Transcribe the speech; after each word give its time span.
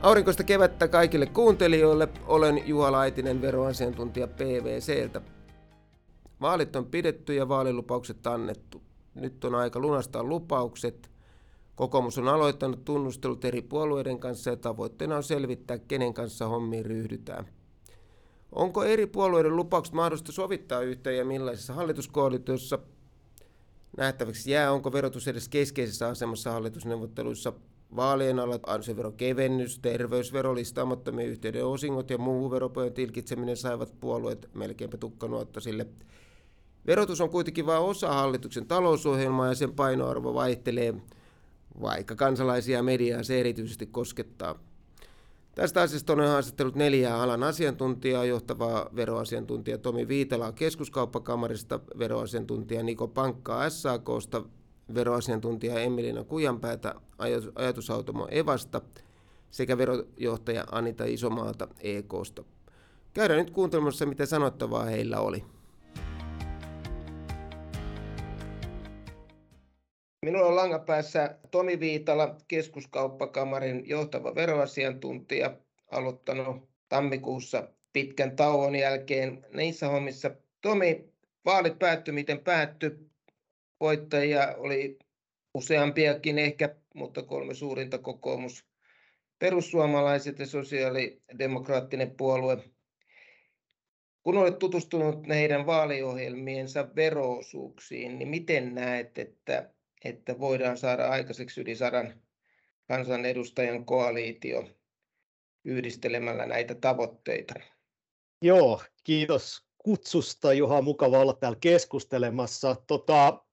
Aurinkoista 0.00 0.44
kevättä 0.44 0.88
kaikille 0.88 1.26
kuuntelijoille. 1.26 2.08
Olen 2.26 2.62
Juha 2.66 2.92
Laitinen, 2.92 3.42
veroasiantuntija 3.42 4.28
PVCltä. 4.28 5.20
Vaalit 6.40 6.76
on 6.76 6.86
pidetty 6.86 7.34
ja 7.34 7.48
vaalilupaukset 7.48 8.26
annettu. 8.26 8.82
Nyt 9.14 9.44
on 9.44 9.54
aika 9.54 9.80
lunastaa 9.80 10.24
lupaukset. 10.24 11.10
Kokoomus 11.74 12.18
on 12.18 12.28
aloittanut 12.28 12.84
tunnustelut 12.84 13.44
eri 13.44 13.62
puolueiden 13.62 14.18
kanssa 14.18 14.50
ja 14.50 14.56
tavoitteena 14.56 15.16
on 15.16 15.22
selvittää, 15.22 15.78
kenen 15.78 16.14
kanssa 16.14 16.48
hommiin 16.48 16.86
ryhdytään. 16.86 17.46
Onko 18.52 18.84
eri 18.84 19.06
puolueiden 19.06 19.56
lupaukset 19.56 19.94
mahdollista 19.94 20.32
sovittaa 20.32 20.80
yhteen 20.80 21.16
ja 21.16 21.24
millaisessa 21.24 21.74
hallituskoalitiossa 21.74 22.78
nähtäväksi 23.96 24.50
jää, 24.50 24.72
onko 24.72 24.92
verotus 24.92 25.28
edes 25.28 25.48
keskeisessä 25.48 26.08
asemassa 26.08 26.52
hallitusneuvotteluissa 26.52 27.52
Vaalien 27.96 28.38
alla 28.38 28.58
ansioveron 28.66 29.16
kevennys, 29.16 29.78
terveysvero, 29.78 30.54
listaamattomien 30.54 31.28
yhtiöiden 31.28 31.66
osingot 31.66 32.10
ja 32.10 32.18
muu 32.18 32.50
veropojen 32.50 32.92
tilkitseminen 32.92 33.56
saivat 33.56 34.00
puolueet 34.00 34.48
melkeinpä 34.54 34.96
tukkanuotta 34.96 35.60
sille. 35.60 35.86
Verotus 36.86 37.20
on 37.20 37.30
kuitenkin 37.30 37.66
vain 37.66 37.82
osa 37.82 38.12
hallituksen 38.12 38.66
talousohjelmaa 38.66 39.48
ja 39.48 39.54
sen 39.54 39.72
painoarvo 39.72 40.34
vaihtelee, 40.34 40.94
vaikka 41.80 42.16
kansalaisia 42.16 42.76
ja 42.76 42.82
mediaa 42.82 43.22
se 43.22 43.40
erityisesti 43.40 43.86
koskettaa. 43.86 44.58
Tästä 45.54 45.82
asiasta 45.82 46.12
on 46.12 46.20
haastattelut 46.20 46.74
neljää 46.74 47.22
alan 47.22 47.42
asiantuntijaa, 47.42 48.24
johtavaa 48.24 48.90
veroasiantuntija 48.96 49.78
Tomi 49.78 50.08
Viitalaa 50.08 50.52
keskuskauppakamarista, 50.52 51.80
veroasiantuntija 51.98 52.82
Niko 52.82 53.08
Pankkaa 53.08 53.70
SAKsta, 53.70 54.42
veroasiantuntija 54.94 55.80
Emilina 55.80 56.24
Kujanpäätä 56.24 56.94
ajatusautomo 57.54 58.28
Evasta 58.30 58.80
sekä 59.50 59.78
verojohtaja 59.78 60.64
Anita 60.72 61.04
Isomaata 61.04 61.68
EKsta. 61.80 62.44
Käydään 63.14 63.40
nyt 63.40 63.50
kuuntelemassa, 63.50 64.06
mitä 64.06 64.26
sanottavaa 64.26 64.84
heillä 64.84 65.20
oli. 65.20 65.44
Minulla 70.24 70.46
on 70.46 70.56
langapäässä 70.56 71.38
Tomi 71.50 71.80
Viitala, 71.80 72.36
keskuskauppakamarin 72.48 73.88
johtava 73.88 74.34
veroasiantuntija, 74.34 75.56
aloittanut 75.90 76.68
tammikuussa 76.88 77.68
pitkän 77.92 78.36
tauon 78.36 78.76
jälkeen 78.76 79.46
niissä 79.54 79.88
hommissa. 79.88 80.30
Tomi, 80.60 81.04
vaalit 81.44 81.78
päättyi 81.78 82.14
miten 82.14 82.38
päättyi 82.38 83.09
voittajia 83.80 84.54
oli 84.56 84.98
useampiakin 85.54 86.38
ehkä, 86.38 86.76
mutta 86.94 87.22
kolme 87.22 87.54
suurinta 87.54 87.98
kokoomus, 87.98 88.64
perussuomalaiset 89.38 90.38
ja 90.38 90.46
sosiaalidemokraattinen 90.46 92.16
puolue. 92.16 92.64
Kun 94.22 94.36
olet 94.36 94.58
tutustunut 94.58 95.28
heidän 95.28 95.66
vaaliohjelmiensa 95.66 96.88
veroosuuksiin, 96.96 98.18
niin 98.18 98.28
miten 98.28 98.74
näet, 98.74 99.18
että, 99.18 99.70
että 100.04 100.38
voidaan 100.38 100.76
saada 100.76 101.08
aikaiseksi 101.08 101.60
yli 101.60 101.76
sadan 101.76 102.22
kansanedustajan 102.88 103.84
koaliitio 103.84 104.68
yhdistelemällä 105.64 106.46
näitä 106.46 106.74
tavoitteita? 106.74 107.54
Joo, 108.42 108.82
kiitos 109.04 109.66
kutsusta 109.78 110.52
Juha, 110.52 110.82
mukava 110.82 111.18
olla 111.18 111.32
täällä 111.32 111.58
keskustelemassa. 111.60 112.76
Tota, 112.86 113.44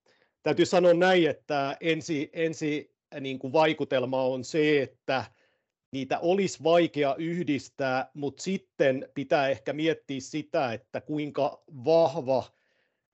täytyy 0.47 0.65
sanoa 0.65 0.93
näin, 0.93 1.29
että 1.29 1.77
ensi, 1.81 2.29
ensi 2.33 2.95
niin 3.21 3.39
kuin 3.39 3.53
vaikutelma 3.53 4.23
on 4.23 4.43
se, 4.43 4.81
että 4.81 5.25
niitä 5.91 6.19
olisi 6.19 6.63
vaikea 6.63 7.15
yhdistää, 7.15 8.09
mutta 8.13 8.43
sitten 8.43 9.09
pitää 9.13 9.49
ehkä 9.49 9.73
miettiä 9.73 10.19
sitä, 10.19 10.73
että 10.73 11.01
kuinka 11.01 11.63
vahva 11.85 12.43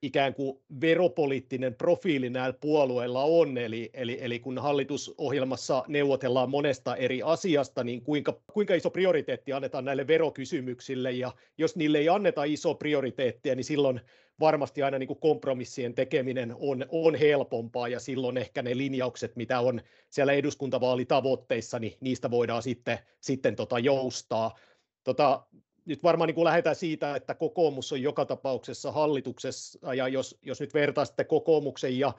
ikään 0.04 0.34
kuin 0.34 0.60
veropoliittinen 0.82 1.76
profiili 1.76 2.30
näillä 2.30 2.58
puolueilla 2.62 3.24
on, 3.24 3.58
eli, 3.58 3.90
eli, 3.94 4.18
eli 4.22 4.40
kun 4.40 4.58
hallitusohjelmassa 4.60 5.84
neuvotellaan 5.88 6.50
monesta 6.50 6.96
eri 6.96 7.22
asiasta, 7.22 7.84
niin 7.84 8.02
kuinka, 8.02 8.42
kuinka 8.54 8.74
iso 8.76 8.90
prioriteetti 8.90 9.54
annetaan 9.54 9.86
näille 9.86 10.08
verokysymyksille, 10.08 11.12
ja 11.12 11.32
jos 11.58 11.76
niille 11.76 11.98
ei 11.98 12.10
anneta 12.10 12.44
iso 12.44 12.76
prioriteettia, 12.76 13.56
niin 13.56 13.64
silloin 13.64 14.02
varmasti 14.40 14.84
aina 14.84 15.00
niin 15.00 15.08
kuin 15.08 15.20
kompromissien 15.20 15.94
tekeminen 15.94 16.56
on, 16.60 16.86
on 16.90 17.16
helpompaa, 17.16 17.88
ja 17.88 18.00
silloin 18.00 18.38
ehkä 18.38 18.62
ne 18.62 18.78
linjaukset, 18.78 19.36
mitä 19.36 19.60
on 19.60 19.82
siellä 20.10 20.34
eduskuntavaalitavoitteissa, 20.34 21.80
niin 21.80 21.98
niistä 22.00 22.32
voidaan 22.32 22.64
sitten, 22.64 23.00
sitten 23.20 23.56
tota 23.56 23.80
joustaa. 23.80 24.58
Tota, 25.04 25.46
nyt 25.86 26.04
varmaan 26.04 26.28
niin 26.28 26.36
kuin 26.36 26.46
lähdetään 26.46 26.76
siitä, 26.76 27.16
että 27.16 27.36
kokoomus 27.36 27.92
on 27.92 28.02
joka 28.02 28.26
tapauksessa 28.26 28.92
hallituksessa, 28.92 29.94
ja 29.94 30.08
jos, 30.08 30.38
jos 30.42 30.60
nyt 30.60 30.74
vertaa 30.74 31.06
sitten 31.06 31.26
kokoomuksen 31.26 32.00
ja, 32.00 32.14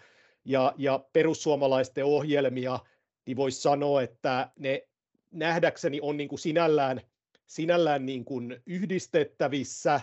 ja, 0.44 0.74
ja 0.76 1.04
perussuomalaisten 1.12 2.04
ohjelmia, 2.04 2.78
niin 3.26 3.36
voisi 3.36 3.62
sanoa, 3.62 4.02
että 4.02 4.50
ne 4.58 4.88
nähdäkseni 5.30 6.00
on 6.02 6.16
niin 6.16 6.28
kuin 6.28 6.38
sinällään, 6.38 7.00
sinällään 7.46 8.06
niin 8.06 8.24
kuin 8.24 8.62
yhdistettävissä. 8.66 10.00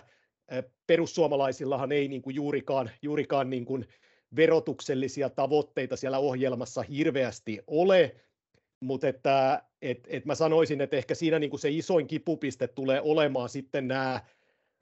Perussuomalaisillahan 0.86 1.92
ei 1.92 2.08
niin 2.08 2.22
kuin 2.22 2.36
juurikaan, 2.36 2.90
juurikaan 3.02 3.50
niin 3.50 3.64
kuin 3.64 3.86
verotuksellisia 4.36 5.30
tavoitteita 5.30 5.96
siellä 5.96 6.18
ohjelmassa 6.18 6.82
hirveästi 6.82 7.60
ole, 7.66 8.16
mutta 8.80 9.08
että 9.08 9.62
et, 9.82 10.06
et 10.08 10.24
mä 10.24 10.34
sanoisin, 10.34 10.80
että 10.80 10.96
ehkä 10.96 11.14
siinä 11.14 11.38
niin 11.38 11.50
kuin 11.50 11.60
se 11.60 11.70
isoin 11.70 12.06
kipupiste 12.06 12.68
tulee 12.68 13.00
olemaan 13.00 13.48
sitten 13.48 13.88
nämä 13.88 14.20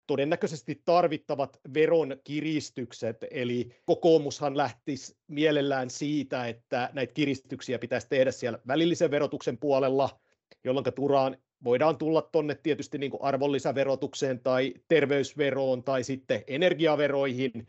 todennäköisesti 0.06 0.82
tarvittavat 0.84 1.60
veronkiristykset, 1.75 3.25
eli 3.31 3.69
kokoomushan 3.84 4.56
lähtisi 4.56 5.16
mielellään 5.28 5.91
siitä, 5.91 6.48
että 6.48 6.91
näitä 6.92 7.14
kiristyksiä 7.14 7.78
pitäisi 7.78 8.09
tehdä 8.09 8.31
siellä 8.31 8.59
välillisen 8.66 9.10
verotuksen 9.10 9.59
puolella, 9.59 10.20
jolloin 10.64 10.84
turaan 10.94 11.36
voidaan 11.65 11.98
tulla 11.98 12.22
tuonne 12.22 12.54
tietysti 12.54 12.98
niin 12.98 13.10
kuin 13.10 13.22
arvonlisäverotukseen 13.22 14.41
tai 14.41 14.75
terveysveroon 14.88 15.84
tai 15.84 16.04
sitten 16.04 16.44
energiaveroihin. 16.47 17.66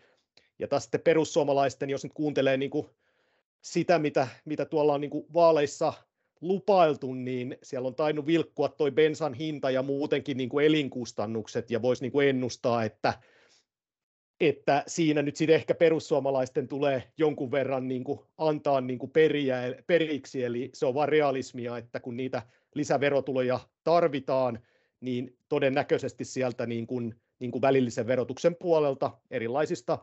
Ja 0.59 0.67
taas 0.67 0.83
sitten 0.83 1.01
perussuomalaisten, 1.01 1.89
jos 1.89 2.03
nyt 2.03 2.13
kuuntelee 2.13 2.57
niin 2.57 2.71
kuin 2.71 2.87
sitä, 3.61 3.99
mitä, 3.99 4.27
mitä 4.45 4.65
tuolla 4.65 4.93
on 4.93 5.01
niin 5.01 5.11
kuin 5.11 5.25
vaaleissa 5.33 5.93
lupailtu, 6.41 7.13
niin 7.13 7.57
siellä 7.63 7.87
on 7.87 7.95
tainnut 7.95 8.25
vilkkua 8.25 8.69
toi 8.69 8.91
bensan 8.91 9.33
hinta 9.33 9.71
ja 9.71 9.83
muutenkin 9.83 10.37
niin 10.37 10.49
kuin 10.49 10.65
elinkustannukset, 10.65 11.71
ja 11.71 11.81
voisi 11.81 12.01
niin 12.01 12.11
kuin 12.11 12.27
ennustaa, 12.27 12.83
että, 12.83 13.13
että 14.39 14.83
siinä 14.87 15.21
nyt 15.21 15.35
sitten 15.35 15.55
ehkä 15.55 15.75
perussuomalaisten 15.75 16.67
tulee 16.67 17.03
jonkun 17.17 17.51
verran 17.51 17.87
niin 17.87 18.03
kuin 18.03 18.19
antaa 18.37 18.81
niin 18.81 18.99
kuin 18.99 19.11
periä, 19.11 19.75
periksi, 19.87 20.43
eli 20.43 20.69
se 20.73 20.85
on 20.85 20.93
vain 20.93 21.09
realismia, 21.09 21.77
että 21.77 21.99
kun 21.99 22.17
niitä 22.17 22.41
lisäverotuloja 22.75 23.59
tarvitaan, 23.83 24.59
niin 25.01 25.37
todennäköisesti 25.49 26.25
sieltä 26.25 26.65
niin 26.65 26.87
kuin, 26.87 27.15
niin 27.39 27.51
kuin 27.51 27.61
välillisen 27.61 28.07
verotuksen 28.07 28.55
puolelta 28.55 29.11
erilaisista 29.31 29.97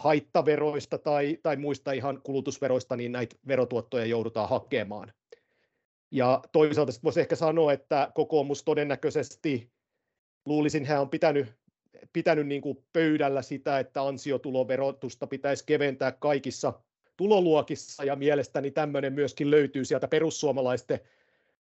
haittaveroista 0.00 0.98
tai, 0.98 1.38
tai 1.42 1.56
muista 1.56 1.92
ihan 1.92 2.20
kulutusveroista, 2.22 2.96
niin 2.96 3.12
näitä 3.12 3.36
verotuottoja 3.46 4.04
joudutaan 4.04 4.48
hakemaan. 4.48 5.12
Ja 6.10 6.42
toisaalta 6.52 6.92
voisi 7.04 7.20
ehkä 7.20 7.36
sanoa, 7.36 7.72
että 7.72 8.10
kokoomus 8.14 8.64
todennäköisesti, 8.64 9.70
luulisin, 10.46 10.86
hän 10.86 11.00
on 11.00 11.10
pitänyt, 11.10 11.46
pitänyt 12.12 12.46
niin 12.46 12.62
kuin 12.62 12.84
pöydällä 12.92 13.42
sitä, 13.42 13.78
että 13.78 14.02
ansiotuloverotusta 14.02 15.26
pitäisi 15.26 15.64
keventää 15.66 16.12
kaikissa 16.12 16.72
tuloluokissa, 17.16 18.04
ja 18.04 18.16
mielestäni 18.16 18.70
tämmöinen 18.70 19.12
myöskin 19.12 19.50
löytyy 19.50 19.84
sieltä 19.84 20.08
perussuomalaisten 20.08 21.00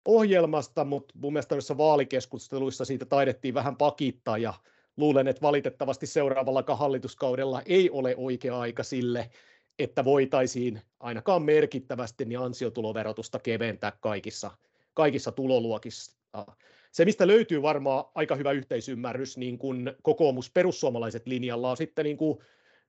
ohjelmasta, 0.05 0.85
mutta 0.85 1.13
mun 1.17 1.33
mielestä 1.33 1.77
vaalikeskusteluissa 1.77 2.85
siitä 2.85 3.05
taidettiin 3.05 3.53
vähän 3.53 3.75
pakittaa, 3.75 4.37
ja 4.37 4.53
luulen, 4.97 5.27
että 5.27 5.41
valitettavasti 5.41 6.07
seuraavalla 6.07 6.75
hallituskaudella 6.75 7.61
ei 7.65 7.89
ole 7.89 8.15
oikea 8.17 8.59
aika 8.59 8.83
sille, 8.83 9.29
että 9.79 10.05
voitaisiin 10.05 10.81
ainakaan 10.99 11.41
merkittävästi 11.41 12.25
niin 12.25 12.39
ansiotuloverotusta 12.39 13.39
keventää 13.39 13.91
kaikissa, 14.01 14.51
kaikissa 14.93 15.31
tuloluokissa. 15.31 16.17
Se, 16.91 17.05
mistä 17.05 17.27
löytyy 17.27 17.61
varmaan 17.61 18.05
aika 18.15 18.35
hyvä 18.35 18.51
yhteisymmärrys, 18.51 19.37
niin 19.37 19.57
kuin 19.57 19.93
kokoomus 20.01 20.51
perussuomalaiset 20.51 21.27
linjalla 21.27 21.71
on 21.71 21.77
sitten 21.77 22.05
niin 22.05 22.17
kuin, 22.17 22.39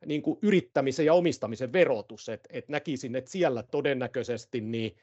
niin 0.06 0.22
kuin 0.22 0.38
yrittämisen 0.42 1.06
ja 1.06 1.14
omistamisen 1.14 1.72
verotus. 1.72 2.28
Et, 2.28 2.48
et 2.50 2.68
näkisin, 2.68 3.16
että 3.16 3.30
siellä 3.30 3.62
todennäköisesti 3.62 4.60
niin 4.60 4.96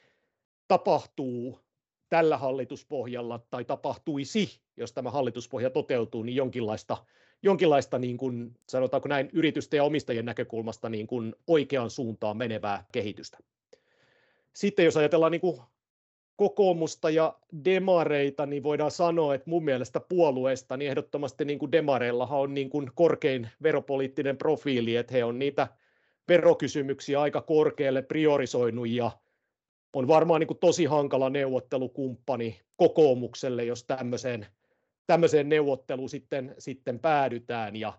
tapahtuu 0.68 1.65
tällä 2.08 2.38
hallituspohjalla 2.38 3.40
tai 3.50 3.64
tapahtuisi, 3.64 4.60
jos 4.76 4.92
tämä 4.92 5.10
hallituspohja 5.10 5.70
toteutuu, 5.70 6.22
niin 6.22 6.36
jonkinlaista 6.36 6.96
jonkinlaista 7.42 7.98
niin 7.98 8.16
kuin, 8.16 8.54
sanotaanko 8.68 9.08
näin 9.08 9.30
yritysten 9.32 9.78
ja 9.78 9.84
omistajien 9.84 10.24
näkökulmasta 10.24 10.88
niin 10.88 11.06
kuin 11.06 11.34
oikeaan 11.46 11.90
suuntaan 11.90 12.36
menevää 12.36 12.84
kehitystä. 12.92 13.38
Sitten 14.52 14.84
jos 14.84 14.96
ajatellaan 14.96 15.32
niin 15.32 15.40
kuin 15.40 15.60
kokoomusta 16.36 17.10
ja 17.10 17.38
demareita, 17.64 18.46
niin 18.46 18.62
voidaan 18.62 18.90
sanoa, 18.90 19.34
että 19.34 19.50
mun 19.50 19.64
mielestä 19.64 20.00
puolueesta, 20.00 20.76
niin 20.76 20.90
ehdottomasti 20.90 21.44
niin 21.44 21.58
kuin 21.58 21.72
demareillahan 21.72 22.40
on 22.40 22.54
niin 22.54 22.70
kuin 22.70 22.90
korkein 22.94 23.48
veropoliittinen 23.62 24.36
profiili, 24.36 24.96
että 24.96 25.14
he 25.14 25.24
on 25.24 25.38
niitä 25.38 25.68
verokysymyksiä 26.28 27.20
aika 27.20 27.40
korkealle 27.40 28.02
priorisoinut 28.02 28.88
ja 28.88 29.10
on 29.96 30.08
varmaan 30.08 30.40
niin 30.40 30.48
kuin 30.48 30.58
tosi 30.58 30.84
hankala 30.84 31.30
neuvottelukumppani 31.30 32.60
kokoomukselle, 32.76 33.64
jos 33.64 33.84
tämmöiseen, 33.84 34.46
tämmöiseen 35.06 35.48
neuvotteluun 35.48 36.08
sitten, 36.08 36.54
sitten 36.58 36.98
päädytään. 36.98 37.76
Ja 37.76 37.92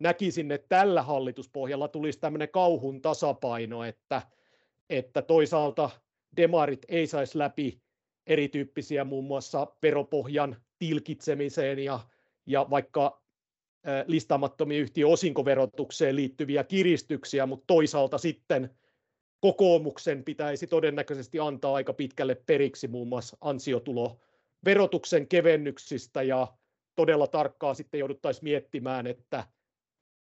näkisin, 0.00 0.52
että 0.52 0.76
tällä 0.76 1.02
hallituspohjalla 1.02 1.88
tulisi 1.88 2.20
tämmöinen 2.20 2.48
kauhun 2.48 3.02
tasapaino, 3.02 3.84
että, 3.84 4.22
että 4.90 5.22
toisaalta 5.22 5.90
demarit 6.36 6.86
ei 6.88 7.06
saisi 7.06 7.38
läpi 7.38 7.80
erityyppisiä 8.26 9.04
muun 9.04 9.24
muassa 9.24 9.66
veropohjan 9.82 10.56
tilkitsemiseen 10.78 11.78
ja, 11.78 12.00
ja 12.46 12.66
vaikka 12.70 13.22
listaamattomien 14.06 14.80
yhtiön 14.80 15.10
osinkoverotukseen 15.10 16.16
liittyviä 16.16 16.64
kiristyksiä, 16.64 17.46
mutta 17.46 17.64
toisaalta 17.66 18.18
sitten 18.18 18.70
kokoomuksen 19.40 20.24
pitäisi 20.24 20.66
todennäköisesti 20.66 21.40
antaa 21.40 21.74
aika 21.74 21.92
pitkälle 21.92 22.34
periksi 22.34 22.88
muun 22.88 23.08
muassa 23.08 23.36
ansiotuloverotuksen 23.40 25.28
kevennyksistä 25.28 26.22
ja 26.22 26.46
todella 26.96 27.26
tarkkaa 27.26 27.74
sitten 27.74 28.00
jouduttaisiin 28.00 28.44
miettimään, 28.44 29.06
että 29.06 29.44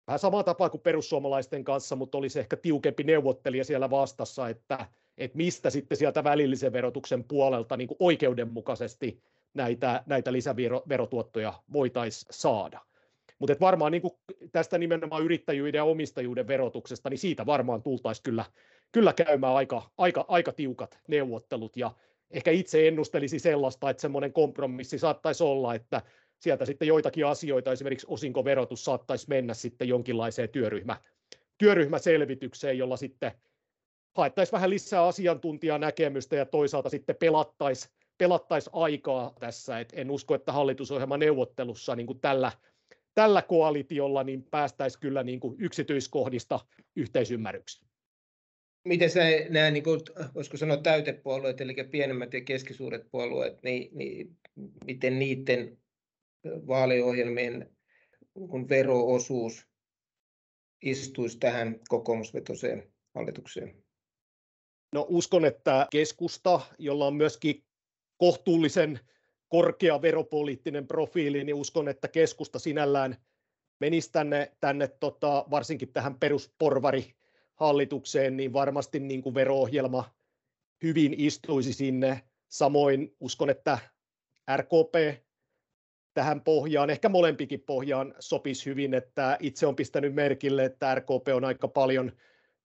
vähän 0.08 0.20
samaa 0.20 0.44
tapaa 0.44 0.70
kuin 0.70 0.82
perussuomalaisten 0.82 1.64
kanssa, 1.64 1.96
mutta 1.96 2.18
olisi 2.18 2.40
ehkä 2.40 2.58
tiukempi 2.58 3.04
neuvottelija 3.04 3.64
siellä 3.64 3.90
vastassa, 3.90 4.50
että, 4.50 4.86
että 5.18 5.38
mistä 5.38 5.70
sitten 5.70 5.98
sieltä 5.98 6.24
välillisen 6.24 6.74
verotuksen 6.74 7.24
puolelta 7.24 7.78
niin 7.78 7.90
oikeudenmukaisesti 8.00 9.22
näitä, 9.54 10.04
näitä 10.06 10.34
lisäverotuottoja 10.34 11.54
voitaisiin 11.74 12.28
saada. 12.32 12.82
Mutta 13.42 13.56
varmaan 13.60 13.92
niin 13.92 14.02
tästä 14.52 14.78
nimenomaan 14.78 15.24
yrittäjyyden 15.24 15.80
ja 15.80 15.84
omistajuuden 15.84 16.48
verotuksesta, 16.48 17.10
niin 17.10 17.18
siitä 17.18 17.46
varmaan 17.46 17.84
tultaisiin 17.84 18.24
kyllä, 18.24 18.46
kyllä 18.92 19.14
käymään 19.14 19.56
aika, 19.56 19.92
aika, 19.98 20.26
aika 20.28 20.52
tiukat 20.52 21.00
neuvottelut. 21.08 21.78
Ja 21.78 21.92
ehkä 22.32 22.52
itse 22.52 22.88
ennustelisi 22.88 23.40
sellaista, 23.40 23.90
että 23.90 24.02
semmoinen 24.02 24.34
kompromissi 24.34 25.00
saattaisi 25.00 25.44
olla, 25.44 25.76
että 25.76 26.02
sieltä 26.40 26.66
sitten 26.66 26.88
joitakin 26.88 27.26
asioita, 27.26 27.72
esimerkiksi 27.72 28.08
osinkoverotus 28.10 28.86
saattaisi 28.86 29.26
mennä 29.30 29.54
sitten 29.54 29.88
jonkinlaiseen 29.88 30.50
työryhmä, 30.50 30.98
työryhmäselvitykseen, 31.58 32.78
jolla 32.78 32.98
sitten 32.98 33.32
haettaisiin 34.18 34.54
vähän 34.54 34.70
lisää 34.70 35.06
asiantuntijanäkemystä 35.06 36.36
ja 36.36 36.46
toisaalta 36.46 36.90
sitten 36.90 37.16
pelattaisiin 37.16 37.94
pelattais 38.18 38.70
aikaa 38.74 39.34
tässä. 39.40 39.80
Et 39.80 39.94
en 39.96 40.12
usko, 40.12 40.36
että 40.36 40.52
hallitusohjelman 40.52 41.20
neuvottelussa 41.20 41.96
niin 41.96 42.20
tällä 42.22 42.52
tällä 43.16 43.42
koalitiolla 43.42 44.24
niin 44.24 44.44
päästäisiin 44.44 45.02
kyllä 45.02 45.24
niin 45.24 45.40
kuin 45.40 45.56
yksityiskohdista 45.60 46.60
yhteisymmärrykseen. 46.96 47.92
Miten 48.88 49.10
sä 49.10 49.22
nämä, 49.50 49.72
niin 49.72 49.84
kuin, 49.84 50.02
voisiko 50.36 50.58
sanoa 50.58 50.78
täytepuolueet, 50.78 51.62
eli 51.62 51.76
pienemmät 51.92 52.34
ja 52.34 52.42
keskisuuret 52.42 53.12
puolueet, 53.12 53.64
niin, 53.64 53.98
niin 53.98 54.38
miten 54.86 55.20
niiden 55.20 55.78
vaaliohjelmien 56.46 57.70
kun 58.34 58.70
veroosuus 58.70 59.68
istuisi 60.82 61.38
tähän 61.40 61.80
kokoomusvetoiseen 61.90 62.92
hallitukseen? 63.16 63.84
No 64.94 65.06
uskon, 65.10 65.46
että 65.46 65.88
keskusta, 65.92 66.62
jolla 66.78 67.08
on 67.08 67.16
myöskin 67.16 67.64
kohtuullisen 68.18 69.00
korkea 69.52 70.02
veropoliittinen 70.02 70.88
profiili, 70.88 71.44
niin 71.44 71.56
uskon, 71.56 71.88
että 71.88 72.08
keskusta 72.08 72.60
sinällään 72.60 73.18
menisi 73.80 74.12
tänne, 74.12 74.52
tänne 74.60 74.88
tota, 74.88 75.46
varsinkin 75.52 75.94
tähän 75.94 76.16
perusporvarihallitukseen, 76.16 78.38
niin 78.38 78.54
varmasti 78.54 79.00
niin 79.00 79.22
kuin 79.22 79.36
vero-ohjelma 79.36 80.10
hyvin 80.84 81.16
istuisi 81.18 81.74
sinne. 81.74 82.22
Samoin 82.50 83.16
uskon, 83.20 83.50
että 83.50 83.80
RKP 84.58 85.24
tähän 86.14 86.42
pohjaan, 86.42 86.90
ehkä 86.90 87.10
molempikin 87.10 87.62
pohjaan 87.62 88.16
sopisi 88.20 88.66
hyvin, 88.66 88.94
että 88.94 89.38
itse 89.40 89.68
on 89.68 89.76
pistänyt 89.76 90.16
merkille, 90.16 90.66
että 90.66 90.96
RKP 90.96 91.28
on 91.34 91.46
aika 91.46 91.68
paljon 91.68 92.12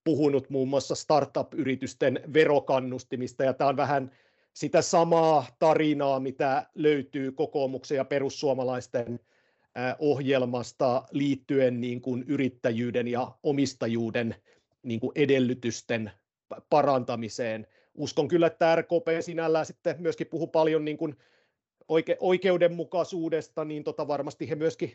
puhunut 0.04 0.50
muun 0.50 0.68
muassa 0.68 0.94
startup-yritysten 0.94 2.20
verokannustimista, 2.32 3.44
ja 3.44 3.54
tämä 3.54 3.70
on 3.70 3.76
vähän 3.76 4.10
sitä 4.56 4.82
samaa 4.82 5.46
tarinaa, 5.58 6.20
mitä 6.20 6.66
löytyy 6.74 7.32
kokoomuksen 7.32 7.96
ja 7.96 8.04
perussuomalaisten 8.04 9.20
ohjelmasta 9.98 11.02
liittyen 11.10 11.80
niin 11.80 12.00
kuin 12.00 12.24
yrittäjyyden 12.28 13.08
ja 13.08 13.32
omistajuuden 13.42 14.34
niin 14.82 15.00
kuin 15.00 15.12
edellytysten 15.14 16.10
parantamiseen. 16.70 17.66
Uskon 17.94 18.28
kyllä, 18.28 18.46
että 18.46 18.76
RKP 18.76 19.06
sinällään 19.20 19.66
sitten 19.66 19.96
myöskin 19.98 20.26
puhuu 20.26 20.46
paljon 20.46 20.84
niin 20.84 20.96
kuin 20.96 21.16
oike- 21.88 22.16
oikeudenmukaisuudesta, 22.20 23.64
niin 23.64 23.84
tota 23.84 24.08
varmasti 24.08 24.48
he 24.48 24.54
myöskin 24.54 24.92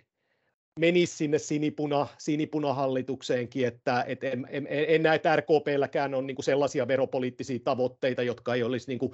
menisi 0.79 1.17
sinne 1.17 1.39
sinipuna, 1.39 2.07
sinipuna-hallitukseenkin, 2.17 3.67
että 3.67 4.03
et 4.07 4.23
en, 4.23 4.47
en, 4.49 4.67
en 4.69 5.03
näe, 5.03 5.15
että 5.15 5.35
RKPlläkään 5.35 6.13
on 6.13 6.27
niin 6.27 6.35
kuin 6.35 6.45
sellaisia 6.45 6.87
veropoliittisia 6.87 7.59
tavoitteita, 7.63 8.23
jotka 8.23 8.55
ei 8.55 8.63
olisi 8.63 8.87
niin 8.87 8.99
kuin 8.99 9.13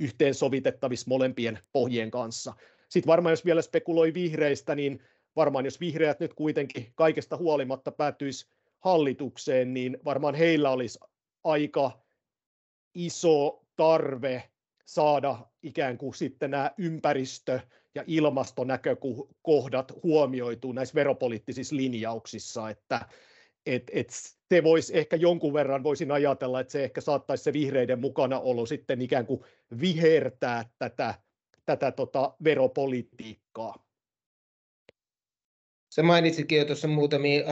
yhteensovitettavissa 0.00 1.08
molempien 1.08 1.58
pohjien 1.72 2.10
kanssa. 2.10 2.54
Sitten 2.88 3.10
varmaan 3.10 3.32
jos 3.32 3.44
vielä 3.44 3.62
spekuloi 3.62 4.14
vihreistä, 4.14 4.74
niin 4.74 5.02
varmaan 5.36 5.64
jos 5.64 5.80
vihreät 5.80 6.20
nyt 6.20 6.34
kuitenkin 6.34 6.92
kaikesta 6.94 7.36
huolimatta 7.36 7.92
päätyisi 7.92 8.46
hallitukseen, 8.80 9.74
niin 9.74 9.98
varmaan 10.04 10.34
heillä 10.34 10.70
olisi 10.70 10.98
aika 11.44 12.04
iso 12.94 13.64
tarve 13.76 14.50
saada 14.86 15.46
ikään 15.62 15.98
kuin 15.98 16.14
sitten 16.14 16.50
nämä 16.50 16.70
ympäristö- 16.78 17.60
ja 17.94 18.04
ilmastonäkökohdat 18.06 19.92
huomioituu 20.02 20.72
näissä 20.72 20.94
veropoliittisissa 20.94 21.76
linjauksissa, 21.76 22.70
että 22.70 23.00
et, 23.66 23.82
et 23.92 24.10
se 24.48 24.62
voisi 24.62 24.98
ehkä 24.98 25.16
jonkun 25.16 25.52
verran, 25.52 25.82
voisin 25.82 26.12
ajatella, 26.12 26.60
että 26.60 26.72
se 26.72 26.84
ehkä 26.84 27.00
saattaisi 27.00 27.44
se 27.44 27.52
vihreiden 27.52 28.00
mukanaolo 28.00 28.66
sitten 28.66 29.02
ikään 29.02 29.26
kuin 29.26 29.40
vihertää 29.80 30.64
tätä, 30.78 31.14
tätä 31.64 31.92
tota 31.92 32.34
veropolitiikkaa. 32.44 33.86
Sä 35.94 36.02
mainitsitkin 36.02 36.58
jo 36.58 36.64
tuossa 36.64 36.88
muutamia 36.88 37.44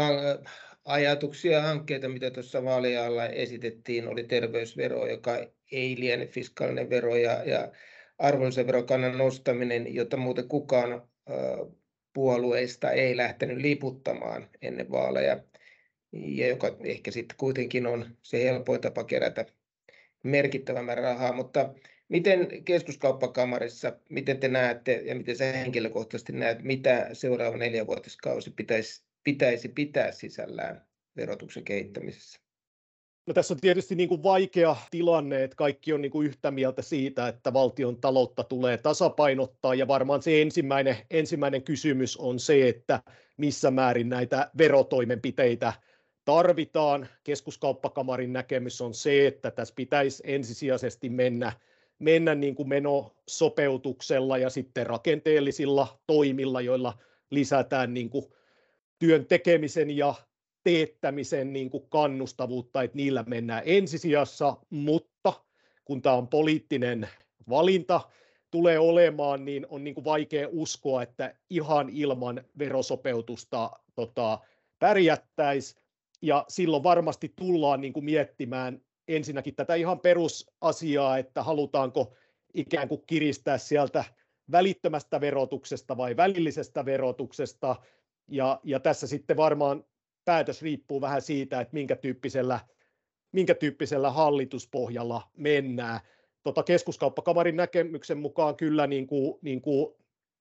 ajatuksia 0.84 1.52
ja 1.52 1.62
hankkeita, 1.62 2.08
mitä 2.08 2.30
tuossa 2.30 2.64
vaalialla 2.64 3.26
esitettiin, 3.26 4.08
oli 4.08 4.24
terveysvero, 4.24 5.06
joka 5.06 5.46
ei 5.72 5.96
liene 5.98 6.26
fiskaalinen 6.26 6.90
vero 6.90 7.16
ja, 7.16 7.44
ja 7.44 7.72
arvonlisäverokannan 8.18 9.18
nostaminen, 9.18 9.94
jota 9.94 10.16
muuten 10.16 10.48
kukaan 10.48 11.08
puolueista 12.12 12.90
ei 12.90 13.16
lähtenyt 13.16 13.58
liputtamaan 13.58 14.48
ennen 14.62 14.90
vaaleja 14.90 15.40
ja 16.14 16.48
joka 16.48 16.76
ehkä 16.84 17.10
sitten 17.10 17.36
kuitenkin 17.36 17.86
on 17.86 18.16
se 18.22 18.44
helpoin 18.44 18.80
tapa 18.80 19.04
kerätä 19.04 19.46
merkittävämmän 20.22 20.98
rahaa, 20.98 21.32
mutta 21.32 21.74
miten 22.08 22.64
keskuskauppakamarissa, 22.64 23.92
miten 24.08 24.40
te 24.40 24.48
näette 24.48 25.02
ja 25.04 25.14
miten 25.14 25.36
sä 25.36 25.44
henkilökohtaisesti 25.44 26.32
näet, 26.32 26.62
mitä 26.62 27.08
seuraava 27.12 27.56
neljävuotiskausi 27.56 28.50
pitäisi, 28.50 29.04
pitäisi 29.24 29.68
pitää 29.68 30.12
sisällään 30.12 30.86
verotuksen 31.16 31.64
kehittämisessä? 31.64 32.40
No 33.26 33.34
tässä 33.34 33.54
on 33.54 33.60
tietysti 33.60 33.94
niin 33.94 34.08
kuin 34.08 34.22
vaikea 34.22 34.76
tilanne, 34.90 35.44
että 35.44 35.56
kaikki 35.56 35.92
on 35.92 36.02
niin 36.02 36.12
kuin 36.12 36.26
yhtä 36.26 36.50
mieltä 36.50 36.82
siitä, 36.82 37.28
että 37.28 37.52
valtion 37.52 38.00
taloutta 38.00 38.44
tulee 38.44 38.78
tasapainottaa 38.78 39.74
ja 39.74 39.88
varmaan 39.88 40.22
se 40.22 40.42
ensimmäinen, 40.42 40.96
ensimmäinen 41.10 41.62
kysymys 41.62 42.16
on 42.16 42.38
se, 42.38 42.68
että 42.68 43.00
missä 43.36 43.70
määrin 43.70 44.08
näitä 44.08 44.50
verotoimenpiteitä 44.58 45.72
tarvitaan. 46.24 47.08
Keskuskauppakamarin 47.24 48.32
näkemys 48.32 48.80
on 48.80 48.94
se, 48.94 49.26
että 49.26 49.50
tässä 49.50 49.74
pitäisi 49.76 50.22
ensisijaisesti 50.26 51.08
mennä, 51.08 51.52
mennä 51.98 52.34
niin 52.34 52.54
kuin 52.54 52.68
menosopeutuksella 52.68 54.38
ja 54.38 54.50
sitten 54.50 54.86
rakenteellisilla 54.86 56.00
toimilla, 56.06 56.60
joilla 56.60 56.98
lisätään 57.30 57.94
niin 57.94 58.10
kuin 58.10 58.24
työn 58.98 59.26
tekemisen 59.26 59.90
ja 59.90 60.14
teettämisen 60.64 61.52
niin 61.52 61.70
kuin 61.70 61.84
kannustavuutta, 61.88 62.82
että 62.82 62.96
niillä 62.96 63.24
mennään 63.26 63.62
ensisijassa, 63.66 64.56
mutta 64.70 65.32
kun 65.84 66.02
tämä 66.02 66.14
on 66.16 66.28
poliittinen 66.28 67.08
valinta, 67.48 68.00
tulee 68.50 68.78
olemaan, 68.78 69.44
niin 69.44 69.66
on 69.70 69.84
niin 69.84 69.94
kuin 69.94 70.04
vaikea 70.04 70.48
uskoa, 70.50 71.02
että 71.02 71.34
ihan 71.50 71.90
ilman 71.90 72.44
verosopeutusta 72.58 73.70
tota, 73.94 74.38
pärjättäisiin 74.78 75.83
ja 76.22 76.44
silloin 76.48 76.82
varmasti 76.82 77.32
tullaan 77.36 77.80
niin 77.80 77.92
kuin 77.92 78.04
miettimään 78.04 78.80
ensinnäkin 79.08 79.54
tätä 79.54 79.74
ihan 79.74 80.00
perusasiaa, 80.00 81.18
että 81.18 81.42
halutaanko 81.42 82.14
ikään 82.54 82.88
kuin 82.88 83.02
kiristää 83.06 83.58
sieltä 83.58 84.04
välittömästä 84.50 85.20
verotuksesta 85.20 85.96
vai 85.96 86.16
välillisestä 86.16 86.84
verotuksesta. 86.84 87.76
Ja, 88.28 88.60
ja 88.64 88.80
tässä 88.80 89.06
sitten 89.06 89.36
varmaan 89.36 89.84
päätös 90.24 90.62
riippuu 90.62 91.00
vähän 91.00 91.22
siitä, 91.22 91.60
että 91.60 91.74
minkä 91.74 91.96
tyyppisellä, 91.96 92.60
minkä 93.32 93.54
tyyppisellä 93.54 94.10
hallituspohjalla 94.10 95.30
mennään. 95.36 96.00
Tota 96.42 96.62
keskuskauppakamarin 96.62 97.56
näkemyksen 97.56 98.18
mukaan 98.18 98.56
kyllä 98.56 98.86
niin 98.86 99.06
kuin, 99.06 99.38
niin 99.42 99.62
kuin 99.62 99.94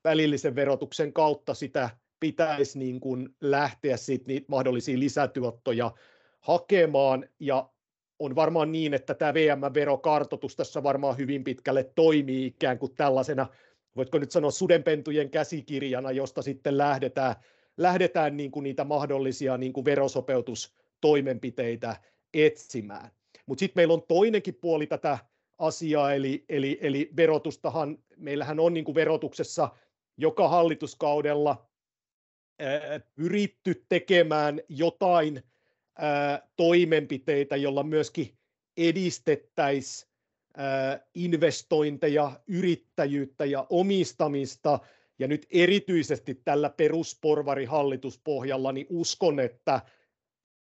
välillisen 0.03 0.55
verotuksen 0.55 1.13
kautta 1.13 1.53
sitä 1.53 1.89
pitäisi 2.23 2.79
niin 2.79 2.99
kuin 2.99 3.29
lähteä 3.41 3.97
sit 3.97 4.27
niitä 4.27 4.45
mahdollisia 4.47 4.99
lisätuottoja 4.99 5.91
hakemaan 6.39 7.29
ja 7.39 7.69
on 8.19 8.35
varmaan 8.35 8.71
niin, 8.71 8.93
että 8.93 9.13
tämä 9.13 9.33
VM-verokartoitus 9.33 10.55
tässä 10.55 10.83
varmaan 10.83 11.17
hyvin 11.17 11.43
pitkälle 11.43 11.91
toimii 11.95 12.45
ikään 12.45 12.79
kuin 12.79 12.95
tällaisena, 12.95 13.47
voitko 13.95 14.19
nyt 14.19 14.31
sanoa 14.31 14.51
sudenpentujen 14.51 15.29
käsikirjana, 15.29 16.11
josta 16.11 16.41
sitten 16.41 16.77
lähdetään, 16.77 17.35
lähdetään 17.77 18.37
niin 18.37 18.51
kuin 18.51 18.63
niitä 18.63 18.83
mahdollisia 18.83 19.57
niin 19.57 19.73
kuin 19.73 19.85
verosopeutustoimenpiteitä 19.85 21.95
etsimään. 22.33 23.11
Mutta 23.45 23.59
sitten 23.59 23.79
meillä 23.79 23.93
on 23.93 24.03
toinenkin 24.07 24.55
puoli 24.55 24.87
tätä 24.87 25.17
asiaa, 25.57 26.13
eli, 26.13 26.45
eli, 26.49 26.77
eli 26.81 27.09
verotustahan, 27.17 27.97
meillähän 28.17 28.59
on 28.59 28.73
niin 28.73 28.85
kuin 28.85 28.95
verotuksessa 28.95 29.69
joka 30.17 30.47
hallituskaudella 30.47 31.72
pyritty 33.15 33.85
tekemään 33.89 34.61
jotain 34.69 35.43
toimenpiteitä, 36.55 37.55
jolla 37.55 37.83
myöskin 37.83 38.37
edistettäisiin 38.77 40.13
investointeja, 41.15 42.31
yrittäjyyttä 42.47 43.45
ja 43.45 43.67
omistamista. 43.69 44.79
Ja 45.19 45.27
nyt 45.27 45.47
erityisesti 45.51 46.35
tällä 46.35 46.69
perusporvarihallituspohjalla 46.69 48.71
niin 48.71 48.87
uskon, 48.89 49.39
että, 49.39 49.81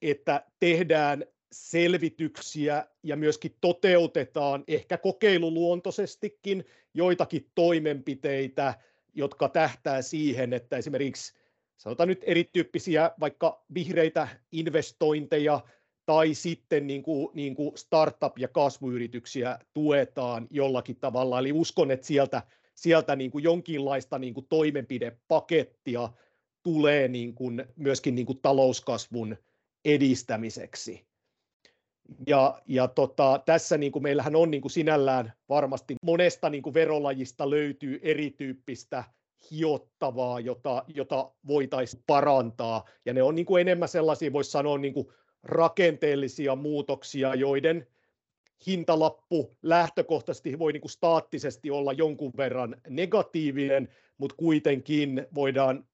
että 0.02 0.46
tehdään 0.60 1.26
selvityksiä 1.52 2.86
ja 3.04 3.16
myöskin 3.16 3.58
toteutetaan 3.62 4.64
ehkä 4.68 4.98
kokeiluluontoisestikin 4.98 6.66
joitakin 6.94 7.52
toimenpiteitä, 7.56 8.74
jotka 9.14 9.50
tähtää 9.50 10.02
siihen, 10.02 10.54
että 10.54 10.78
esimerkiksi 10.78 11.41
sanotaan 11.82 12.10
nyt 12.10 12.24
erityyppisiä 12.24 13.12
vaikka 13.20 13.64
vihreitä 13.74 14.28
investointeja 14.52 15.60
tai 16.06 16.34
sitten 16.34 16.88
niin 16.88 17.04
kuin, 17.04 17.30
niin 17.34 17.56
kuin 17.56 17.74
startup- 17.76 18.40
ja 18.40 18.48
kasvuyrityksiä 18.48 19.60
tuetaan 19.74 20.48
jollakin 20.50 20.96
tavalla. 20.96 21.40
Eli 21.40 21.52
uskon, 21.52 21.92
että 21.92 22.08
sieltä, 22.08 22.44
sieltä 22.76 23.16
niin 23.16 23.32
kuin 23.32 23.44
jonkinlaista 23.44 24.20
niin 24.20 24.34
kuin 24.34 24.46
toimenpidepakettia 24.50 26.10
tulee 26.64 27.08
niin 27.08 27.36
kuin 27.36 27.66
myöskin 27.76 28.16
niin 28.16 28.26
kuin 28.26 28.40
talouskasvun 28.42 29.38
edistämiseksi. 29.86 31.06
Ja, 32.28 32.62
ja 32.68 32.88
tota, 32.88 33.42
tässä 33.46 33.78
niin 33.78 33.92
kuin 33.92 34.04
meillähän 34.04 34.36
on 34.36 34.52
niin 34.52 34.62
kuin 34.62 34.72
sinällään 34.72 35.34
varmasti 35.50 35.96
monesta 36.04 36.50
niin 36.50 36.64
kuin 36.64 36.74
verolajista 36.74 37.50
löytyy 37.50 38.00
erityyppistä 38.04 39.04
hiottavaa, 39.52 40.40
jota, 40.40 40.84
jota 40.88 41.32
voitaisiin 41.48 42.04
parantaa. 42.08 42.86
Ja 43.06 43.14
ne 43.14 43.24
on 43.24 43.36
niin 43.36 43.46
kuin 43.46 43.62
enemmän 43.62 43.90
sellaisia, 43.90 44.34
voisi 44.34 44.52
sanoa, 44.52 44.78
niin 44.78 44.94
kuin 44.94 45.08
rakenteellisia 45.44 46.56
muutoksia, 46.56 47.36
joiden 47.36 47.88
hintalappu 48.68 49.58
lähtökohtaisesti 49.62 50.60
voi 50.60 50.74
niin 50.74 50.82
kuin 50.82 50.92
staattisesti 50.92 51.72
olla 51.72 51.94
jonkun 51.94 52.32
verran 52.38 52.76
negatiivinen, 52.90 53.90
mutta 54.18 54.36
kuitenkin 54.36 55.28
voidaan 55.36 55.86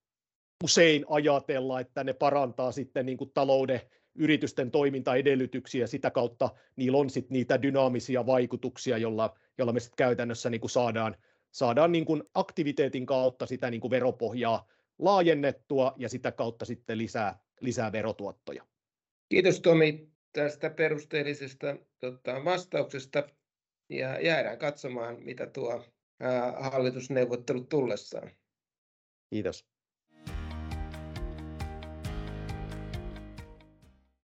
usein 0.63 1.05
ajatella, 1.09 1.79
että 1.79 2.03
ne 2.03 2.13
parantaa 2.13 2.71
sitten 2.71 3.05
niin 3.05 3.17
kuin 3.17 3.31
talouden 3.33 3.81
yritysten 4.15 4.71
toimintaedellytyksiä, 4.71 5.87
sitä 5.87 6.11
kautta 6.11 6.49
niillä 6.75 6.97
on 6.97 7.09
sitten 7.09 7.33
niitä 7.33 7.61
dynaamisia 7.61 8.25
vaikutuksia, 8.25 8.97
jolla, 8.97 9.37
jolla 9.57 9.73
me 9.73 9.79
sitten 9.79 9.97
käytännössä 9.97 10.49
niin 10.49 10.61
kuin 10.61 10.71
saadaan, 10.71 11.15
saadaan 11.57 11.91
niin 11.91 12.05
kuin 12.05 12.23
aktiviteetin 12.33 13.05
kautta 13.05 13.45
sitä 13.45 13.71
niin 13.71 13.81
kuin 13.81 13.91
veropohjaa 13.91 14.67
laajennettua 14.99 15.93
ja 15.97 16.09
sitä 16.09 16.31
kautta 16.31 16.65
sitten 16.65 16.97
lisää, 16.97 17.39
lisää 17.61 17.91
verotuottoja. 17.91 18.65
Kiitos 19.29 19.61
Tomi 19.61 20.11
tästä 20.33 20.69
perusteellisesta 20.69 21.75
tota, 21.99 22.45
vastauksesta 22.45 23.23
ja 23.89 24.19
jäädään 24.21 24.57
katsomaan, 24.57 25.23
mitä 25.23 25.47
tuo 25.47 25.85
ää, 26.19 26.51
hallitusneuvottelut 26.51 27.69
tullessaan. 27.69 28.31
Kiitos. 29.29 29.65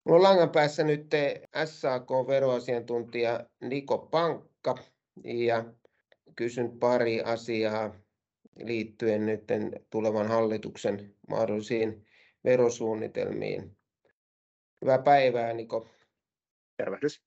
Mulla 0.05 0.17
on 0.17 0.23
langan 0.23 0.49
päässä 0.49 0.83
nyt 0.83 1.07
SAK-veroasiantuntija 1.65 3.45
Niko 3.61 3.97
Pankka 3.97 4.77
ja 5.23 5.65
kysyn 6.37 6.79
pari 6.79 7.21
asiaa 7.21 7.99
liittyen 8.63 9.25
nyt 9.25 9.43
tulevan 9.89 10.27
hallituksen 10.27 11.15
mahdollisiin 11.29 12.05
verosuunnitelmiin. 12.43 13.77
Hyvää 14.81 14.99
päivää 14.99 15.53
Niko. 15.53 15.87
Tervehdys. 16.77 17.23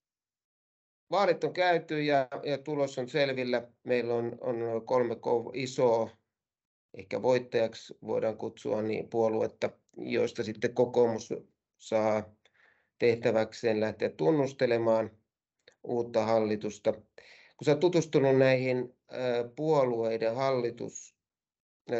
Vaalit 1.11 1.43
on 1.43 1.53
käyty 1.53 2.03
ja, 2.03 2.27
ja 2.43 2.57
tulos 2.57 2.97
on 2.97 3.09
selvillä. 3.09 3.67
Meillä 3.83 4.13
on, 4.13 4.37
on 4.41 4.85
kolme 4.85 5.15
isoa, 5.53 6.09
ehkä 6.97 7.21
voittajaksi 7.21 7.97
voidaan 8.05 8.37
kutsua 8.37 8.81
niin 8.81 9.09
puoluetta, 9.09 9.69
joista 9.97 10.43
sitten 10.43 10.73
kokoomus 10.73 11.33
saa 11.77 12.35
tehtäväkseen 12.99 13.79
lähteä 13.79 14.09
tunnustelemaan 14.09 15.11
uutta 15.83 16.25
hallitusta. 16.25 16.93
Kun 16.93 17.65
sä 17.65 17.75
tutustunut 17.75 18.37
näihin 18.37 18.95
puolueiden 19.55 20.35
hallitus- 20.35 21.15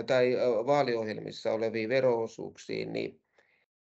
tai 0.08 0.34
vaaliohjelmissa 0.66 1.52
oleviin 1.52 1.90
veroosuuksiin, 1.90 2.94
niin 2.94 3.22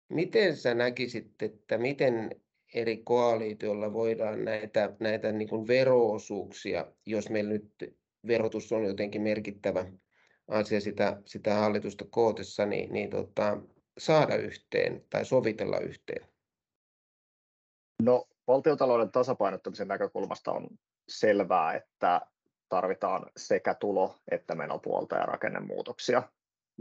miten 0.08 0.56
sä 0.56 0.74
näkisit, 0.74 1.42
että 1.42 1.78
miten 1.78 2.30
eri 2.74 2.96
koaliitioilla 2.96 3.92
voidaan 3.92 4.44
näitä, 4.44 4.96
näitä 5.00 5.32
niin 5.32 5.48
kuin 5.48 5.66
veroosuuksia, 5.66 6.92
jos 7.06 7.30
meillä 7.30 7.50
nyt 7.50 7.96
verotus 8.26 8.72
on 8.72 8.84
jotenkin 8.84 9.22
merkittävä 9.22 9.86
asia 10.48 10.80
sitä, 10.80 11.22
sitä 11.24 11.54
hallitusta 11.54 12.04
kootessa, 12.10 12.66
niin, 12.66 12.92
niin 12.92 13.10
tota, 13.10 13.58
saada 13.98 14.36
yhteen 14.36 15.04
tai 15.10 15.24
sovitella 15.24 15.78
yhteen? 15.78 16.28
No, 18.02 18.28
valtiotalouden 18.46 19.10
tasapainottamisen 19.10 19.88
näkökulmasta 19.88 20.52
on 20.52 20.68
selvää, 21.08 21.74
että 21.74 22.20
tarvitaan 22.68 23.26
sekä 23.36 23.74
tulo- 23.74 24.16
että 24.30 24.54
menopuolta 24.54 25.16
ja 25.16 25.26
rakennemuutoksia. 25.26 26.22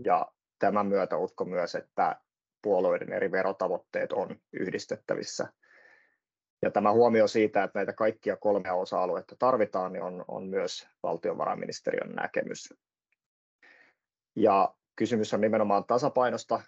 Ja 0.06 0.32
tämän 0.60 0.88
myötä 0.88 1.18
uskon 1.18 1.50
myös, 1.50 1.76
että 1.76 2.16
puolueiden 2.62 3.14
eri 3.14 3.32
verotavoitteet 3.32 4.12
on 4.12 4.40
yhdistettävissä. 4.54 5.48
Ja 6.62 6.72
tämä 6.72 6.92
huomio 6.92 7.28
siitä, 7.28 7.64
että 7.64 7.80
näitä 7.80 7.94
kaikkia 7.94 8.38
kolmea 8.38 8.74
osa-aluetta 8.74 9.36
tarvitaan, 9.40 9.94
niin 9.94 10.04
on, 10.04 10.26
on 10.28 10.48
myös 10.48 10.88
valtiovarainministeriön 11.04 12.16
näkemys. 12.16 12.74
Ja 14.36 14.76
kysymys 14.96 15.34
on 15.34 15.42
nimenomaan 15.42 15.86
tasapainosta 15.86 16.62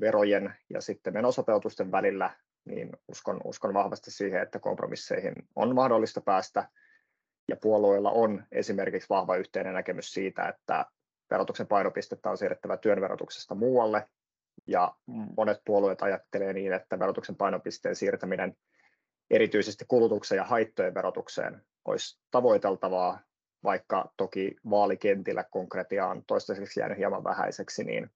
verojen 0.00 0.54
ja 0.70 0.80
sitten 0.80 1.12
menosopeutusten 1.12 1.92
välillä 1.92 2.30
niin 2.64 2.90
uskon, 3.08 3.40
uskon 3.44 3.74
vahvasti 3.74 4.10
siihen, 4.10 4.42
että 4.42 4.58
kompromisseihin 4.58 5.34
on 5.56 5.74
mahdollista 5.74 6.20
päästä. 6.20 6.68
Ja 7.48 7.56
puolueilla 7.56 8.10
on 8.10 8.44
esimerkiksi 8.52 9.08
vahva 9.08 9.36
yhteinen 9.36 9.74
näkemys 9.74 10.12
siitä, 10.12 10.48
että 10.48 10.86
verotuksen 11.30 11.66
painopistettä 11.66 12.30
on 12.30 12.38
siirrettävä 12.38 12.76
työn 12.76 13.00
verotuksesta 13.00 13.54
muualle. 13.54 14.08
Ja 14.66 14.94
monet 15.36 15.60
puolueet 15.64 16.02
ajattelee 16.02 16.52
niin, 16.52 16.72
että 16.72 16.98
verotuksen 16.98 17.36
painopisteen 17.36 17.96
siirtäminen 17.96 18.56
erityisesti 19.30 19.84
kulutuksen 19.88 20.36
ja 20.36 20.44
haittojen 20.44 20.94
verotukseen 20.94 21.62
olisi 21.84 22.20
tavoiteltavaa, 22.30 23.20
vaikka 23.64 24.12
toki 24.16 24.56
vaalikentillä 24.70 25.44
konkretia 25.50 26.06
on 26.06 26.24
toistaiseksi 26.26 26.80
jäänyt 26.80 26.98
hieman 26.98 27.24
vähäiseksi, 27.24 27.84
niin 27.84 28.10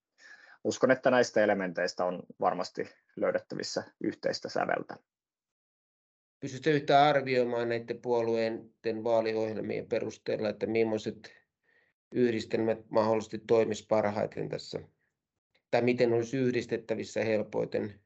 uskon, 0.64 0.90
että 0.90 1.10
näistä 1.10 1.44
elementeistä 1.44 2.04
on 2.04 2.22
varmasti 2.40 2.88
löydettävissä 3.16 3.84
yhteistä 4.00 4.48
säveltä. 4.48 4.96
Pystytkö 6.40 6.70
yhtään 6.70 7.08
arvioimaan 7.08 7.68
näiden 7.68 8.00
puolueiden 8.02 9.04
vaaliohjelmien 9.04 9.86
perusteella, 9.86 10.48
että 10.48 10.66
millaiset 10.66 11.32
yhdistelmät 12.14 12.90
mahdollisesti 12.90 13.38
toimisi 13.38 13.86
parhaiten 13.88 14.48
tässä? 14.48 14.80
Tai 15.70 15.82
miten 15.82 16.12
olisi 16.12 16.36
yhdistettävissä 16.36 17.24
helpoiten 17.24 18.00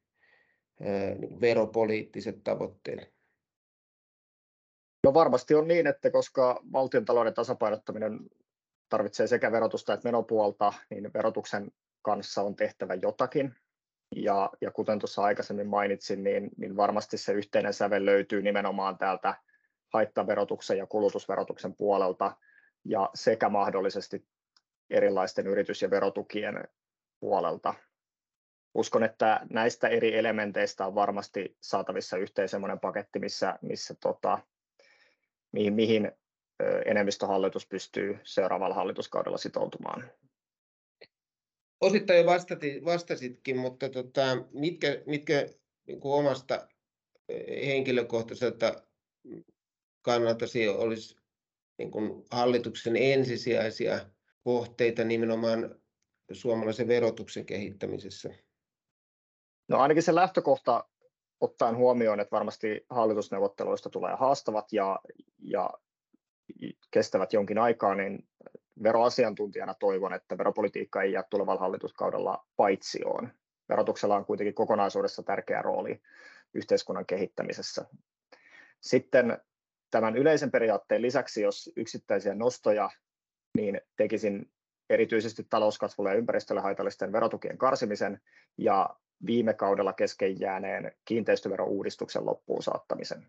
veropoliittiset 1.41 2.45
tavoitteet? 2.45 3.15
No 5.05 5.15
varmasti 5.15 5.55
on 5.55 5.69
niin, 5.69 5.87
että 5.87 6.11
koska 6.11 6.61
valtion 6.73 7.05
talouden 7.05 7.35
tasapainottaminen 7.35 8.19
tarvitsee 8.89 9.27
sekä 9.27 9.53
verotusta 9.53 9.95
että 9.95 10.09
menopuolta, 10.09 10.73
niin 10.91 11.13
verotuksen 11.15 11.71
kanssa 12.03 12.43
on 12.43 12.57
tehtävä 12.57 12.95
jotakin. 12.95 13.55
Ja, 14.17 14.51
ja 14.61 14.71
kuten 14.71 14.99
tuossa 14.99 15.23
aikaisemmin 15.23 15.67
mainitsin, 15.67 16.25
niin, 16.25 16.51
niin 16.57 16.77
varmasti 16.77 17.19
se 17.19 17.33
yhteinen 17.33 17.75
sävel 17.75 18.07
löytyy 18.07 18.43
nimenomaan 18.43 18.99
täältä 18.99 19.35
haittaverotuksen 19.93 20.79
ja 20.79 20.87
kulutusverotuksen 20.87 21.75
puolelta 21.75 22.37
ja 22.85 23.11
sekä 23.15 23.49
mahdollisesti 23.49 24.27
erilaisten 24.91 25.47
yritys- 25.47 25.83
ja 25.83 25.91
verotukien 25.91 26.65
puolelta. 27.21 27.75
Uskon, 28.75 29.05
että 29.05 29.41
näistä 29.51 29.89
eri 29.89 30.19
elementeistä 30.19 30.87
on 30.87 30.95
varmasti 30.95 31.57
saatavissa 31.61 32.17
yhteen 32.17 32.49
sellainen 32.49 32.81
paketti, 32.81 33.19
missä, 33.19 33.59
missä 33.63 33.95
tota, 34.01 34.39
mihin, 35.53 35.75
mihin 35.75 36.13
enemmistöhallitus 36.85 37.67
pystyy 37.67 38.19
seuraavalla 38.25 38.75
hallituskaudella 38.75 39.39
sitoutumaan. 39.39 40.11
Osittain 41.81 42.19
jo 42.19 42.27
vastati, 42.27 42.85
vastasitkin, 42.85 43.57
mutta 43.57 43.89
tota, 43.89 44.23
mitkä, 44.53 45.03
mitkä 45.07 45.47
niin 45.87 46.01
kuin 46.01 46.13
omasta 46.13 46.69
henkilökohtaiselta 47.67 48.83
kannaltasi 50.03 50.69
olisi 50.69 51.17
niin 51.79 51.91
kuin 51.91 52.25
hallituksen 52.31 52.97
ensisijaisia 52.97 54.01
kohteita 54.45 55.05
nimenomaan 55.05 55.81
suomalaisen 56.33 56.89
verotuksen 56.89 57.47
kehittämisessä? 57.47 58.31
No 59.69 59.79
ainakin 59.79 60.03
se 60.03 60.15
lähtökohta 60.15 60.85
ottaen 61.41 61.77
huomioon, 61.77 62.21
että 62.21 62.37
varmasti 62.37 62.87
hallitusneuvotteluista 62.91 63.91
tulee 63.91 64.15
haastavat 64.15 64.73
ja, 64.73 65.01
ja 65.39 65.71
kestävät 66.91 67.33
jonkin 67.33 67.59
aikaa, 67.59 67.95
niin 67.95 68.29
veroasiantuntijana 68.83 69.75
toivon, 69.75 70.15
että 70.15 70.39
veropolitiikka 70.39 71.03
ei 71.03 71.13
jää 71.13 71.25
tulevalla 71.31 71.61
hallituskaudella 71.61 72.47
paitsioon. 72.57 73.29
Verotuksella 73.69 74.17
on 74.17 74.25
kuitenkin 74.25 74.55
kokonaisuudessa 74.55 75.23
tärkeä 75.23 75.63
rooli 75.63 76.03
yhteiskunnan 76.55 77.07
kehittämisessä. 77.07 77.85
Sitten 78.81 79.39
tämän 79.91 80.17
yleisen 80.17 80.51
periaatteen 80.51 81.03
lisäksi, 81.03 81.43
jos 81.43 81.73
yksittäisiä 81.77 82.35
nostoja, 82.35 82.91
niin 83.57 83.81
tekisin 83.97 84.51
erityisesti 84.91 85.47
talouskasvulle 85.51 86.11
ja 86.11 86.17
ympäristölle 86.17 86.61
haitallisten 86.61 87.13
verotukien 87.13 87.59
karsimisen 87.59 88.21
ja 88.59 88.97
viime 89.27 89.55
kaudella 89.55 89.93
kesken 89.93 90.41
jääneen 90.41 90.93
kiinteistöverouudistuksen 91.05 92.27
loppuun 92.27 92.63
saattamisen. 92.63 93.27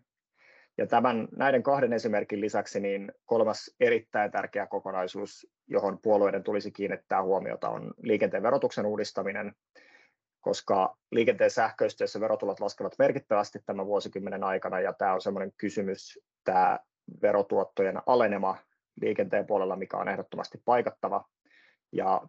Ja 0.78 0.86
tämän, 0.86 1.28
näiden 1.36 1.62
kahden 1.62 1.92
esimerkin 1.92 2.40
lisäksi 2.40 2.80
niin 2.80 3.12
kolmas 3.26 3.74
erittäin 3.80 4.30
tärkeä 4.30 4.66
kokonaisuus, 4.66 5.46
johon 5.66 5.98
puolueiden 6.02 6.42
tulisi 6.42 6.70
kiinnittää 6.70 7.22
huomiota, 7.22 7.68
on 7.68 7.94
liikenteen 8.02 8.42
verotuksen 8.42 8.86
uudistaminen, 8.86 9.54
koska 10.40 10.96
liikenteen 11.10 11.50
sähköistyessä 11.50 12.20
verotulot 12.20 12.60
laskevat 12.60 12.94
merkittävästi 12.98 13.58
tämän 13.66 13.86
vuosikymmenen 13.86 14.44
aikana, 14.44 14.80
ja 14.80 14.92
tämä 14.92 15.14
on 15.14 15.20
sellainen 15.20 15.52
kysymys, 15.56 16.18
tämä 16.44 16.78
verotuottojen 17.22 18.02
alenema 18.06 18.56
liikenteen 19.00 19.46
puolella, 19.46 19.76
mikä 19.76 19.96
on 19.96 20.08
ehdottomasti 20.08 20.62
paikattava, 20.64 21.24
ja 21.92 22.22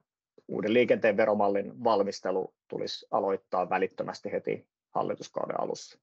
uuden 0.48 0.74
liikenteen 0.74 1.18
veromallin 1.18 1.84
valmistelu 1.84 2.54
tulisi 2.68 3.08
aloittaa 3.12 3.70
välittömästi 3.70 4.32
heti 4.32 4.68
hallituskauden 4.96 5.60
alussa. 5.60 6.00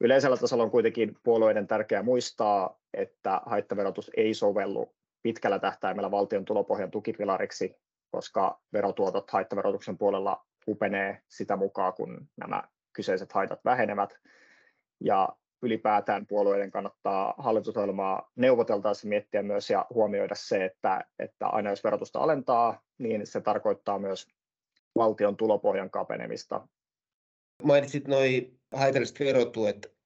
Yleisellä 0.00 0.36
tasolla 0.36 0.64
on 0.64 0.70
kuitenkin 0.70 1.16
puolueiden 1.22 1.66
tärkeää 1.66 2.02
muistaa, 2.02 2.80
että 2.94 3.40
haittaverotus 3.46 4.10
ei 4.16 4.34
sovellu 4.34 4.94
pitkällä 5.22 5.58
tähtäimellä 5.58 6.10
valtion 6.10 6.44
tulopohjan 6.44 6.90
tukipilariksi, 6.90 7.76
koska 8.10 8.60
verotuotot 8.72 9.30
haittaverotuksen 9.30 9.98
puolella 9.98 10.46
hupenee 10.66 11.22
sitä 11.28 11.56
mukaan, 11.56 11.92
kun 11.94 12.28
nämä 12.36 12.62
kyseiset 12.92 13.32
haitat 13.32 13.64
vähenevät. 13.64 14.18
Ja 15.00 15.28
ylipäätään 15.62 16.26
puolueiden 16.26 16.70
kannattaa 16.70 17.34
hallitusohjelmaa 17.38 18.30
neuvoteltaessa 18.36 19.08
miettiä 19.08 19.42
myös 19.42 19.70
ja 19.70 19.86
huomioida 19.94 20.34
se, 20.34 20.64
että, 20.64 21.04
että 21.18 21.46
aina 21.46 21.70
jos 21.70 21.84
verotusta 21.84 22.18
alentaa, 22.18 22.82
niin 22.98 23.26
se 23.26 23.40
tarkoittaa 23.40 23.98
myös 23.98 24.26
valtion 24.94 25.36
tulopohjan 25.36 25.90
kapenemista. 25.90 26.68
Mainitsit 27.62 28.08
noin 28.08 28.55
haitalliset 28.74 29.20
verotuet. 29.20 29.96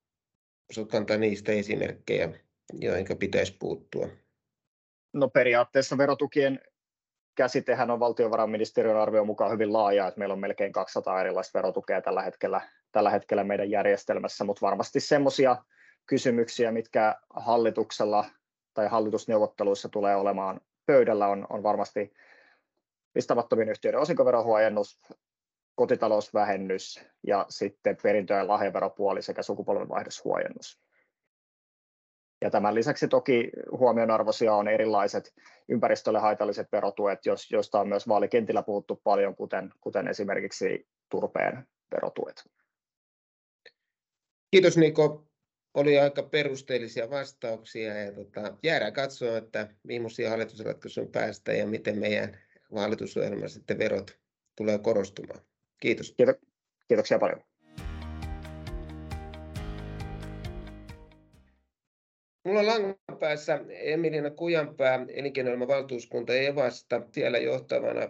Osaatko 0.70 0.96
antaa 0.96 1.16
niistä 1.16 1.52
esimerkkejä, 1.52 2.28
joihin 2.72 3.18
pitäisi 3.18 3.56
puuttua? 3.58 4.08
No 5.12 5.28
periaatteessa 5.28 5.98
verotukien 5.98 6.60
käsitehän 7.34 7.90
on 7.90 8.00
valtiovarainministeriön 8.00 8.96
arvion 8.96 9.26
mukaan 9.26 9.52
hyvin 9.52 9.72
laaja, 9.72 10.06
että 10.06 10.18
meillä 10.18 10.32
on 10.32 10.40
melkein 10.40 10.72
200 10.72 11.20
erilaista 11.20 11.58
verotukea 11.58 12.02
tällä 12.02 12.22
hetkellä, 12.22 12.60
tällä 12.92 13.10
hetkellä 13.10 13.44
meidän 13.44 13.70
järjestelmässä, 13.70 14.44
mutta 14.44 14.66
varmasti 14.66 15.00
semmoisia 15.00 15.56
kysymyksiä, 16.06 16.72
mitkä 16.72 17.16
hallituksella 17.30 18.24
tai 18.74 18.88
hallitusneuvotteluissa 18.88 19.88
tulee 19.88 20.16
olemaan 20.16 20.60
pöydällä, 20.86 21.28
on, 21.28 21.46
on 21.50 21.62
varmasti 21.62 22.12
listamattomien 23.14 23.68
yhtiöiden 23.68 24.00
osinkoverohuojennus, 24.00 25.00
kotitalousvähennys 25.74 27.00
ja 27.26 27.46
sitten 27.48 27.96
perintö- 28.02 28.34
ja 28.34 28.48
lahjaveropuoli 28.48 29.22
sekä 29.22 29.42
sukupolvenvaihdoshuojennus. 29.42 30.80
Ja 32.44 32.50
tämän 32.50 32.74
lisäksi 32.74 33.08
toki 33.08 33.50
huomionarvoisia 33.78 34.54
on 34.54 34.68
erilaiset 34.68 35.34
ympäristölle 35.68 36.18
haitalliset 36.18 36.66
verotuet, 36.72 37.18
joista 37.50 37.80
on 37.80 37.88
myös 37.88 38.08
vaalikentillä 38.08 38.62
puhuttu 38.62 39.00
paljon, 39.04 39.36
kuten, 39.36 39.70
kuten 39.80 40.08
esimerkiksi 40.08 40.88
turpeen 41.10 41.66
verotuet. 41.94 42.44
Kiitos 44.50 44.76
Niko. 44.76 45.26
Oli 45.74 45.98
aika 45.98 46.22
perusteellisia 46.22 47.10
vastauksia 47.10 47.94
ja 47.94 48.12
tota, 48.12 48.56
jäädään 48.62 48.92
katsoa, 48.92 49.36
että 49.36 49.74
millaisia 49.82 50.30
hallitusratkaisuun 50.30 51.12
päästä 51.12 51.52
ja 51.52 51.66
miten 51.66 51.98
meidän 51.98 52.38
hallitusohjelmassa 52.76 53.54
sitten 53.54 53.78
verot 53.78 54.18
tulee 54.56 54.78
korostumaan. 54.78 55.40
Kiitos. 55.80 56.14
Kiitoksia 56.88 57.18
paljon. 57.18 57.44
Mulla 62.44 62.60
on 62.60 62.66
langan 62.66 62.96
päässä 63.20 63.60
Emiliina 63.68 64.30
Kujanpää, 64.30 65.06
elinkeinoelämän 65.08 65.68
valtuuskunta 65.68 66.34
Evasta, 66.34 67.02
siellä 67.12 67.38
johtavana 67.38 68.08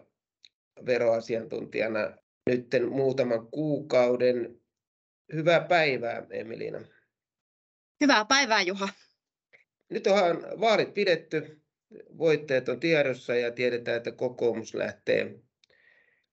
veroasiantuntijana 0.86 2.16
nytten 2.46 2.88
muutaman 2.88 3.46
kuukauden. 3.50 4.60
Hyvää 5.32 5.60
päivää, 5.60 6.26
Emiliina. 6.30 6.80
Hyvää 8.00 8.24
päivää, 8.24 8.62
Juha. 8.62 8.88
Nyt 9.88 10.06
onhan 10.06 10.36
vaalit 10.60 10.94
pidetty, 10.94 11.62
voitteet 12.18 12.68
on 12.68 12.80
tiedossa 12.80 13.34
ja 13.34 13.52
tiedetään, 13.52 13.96
että 13.96 14.12
kokoomus 14.12 14.74
lähtee, 14.74 15.34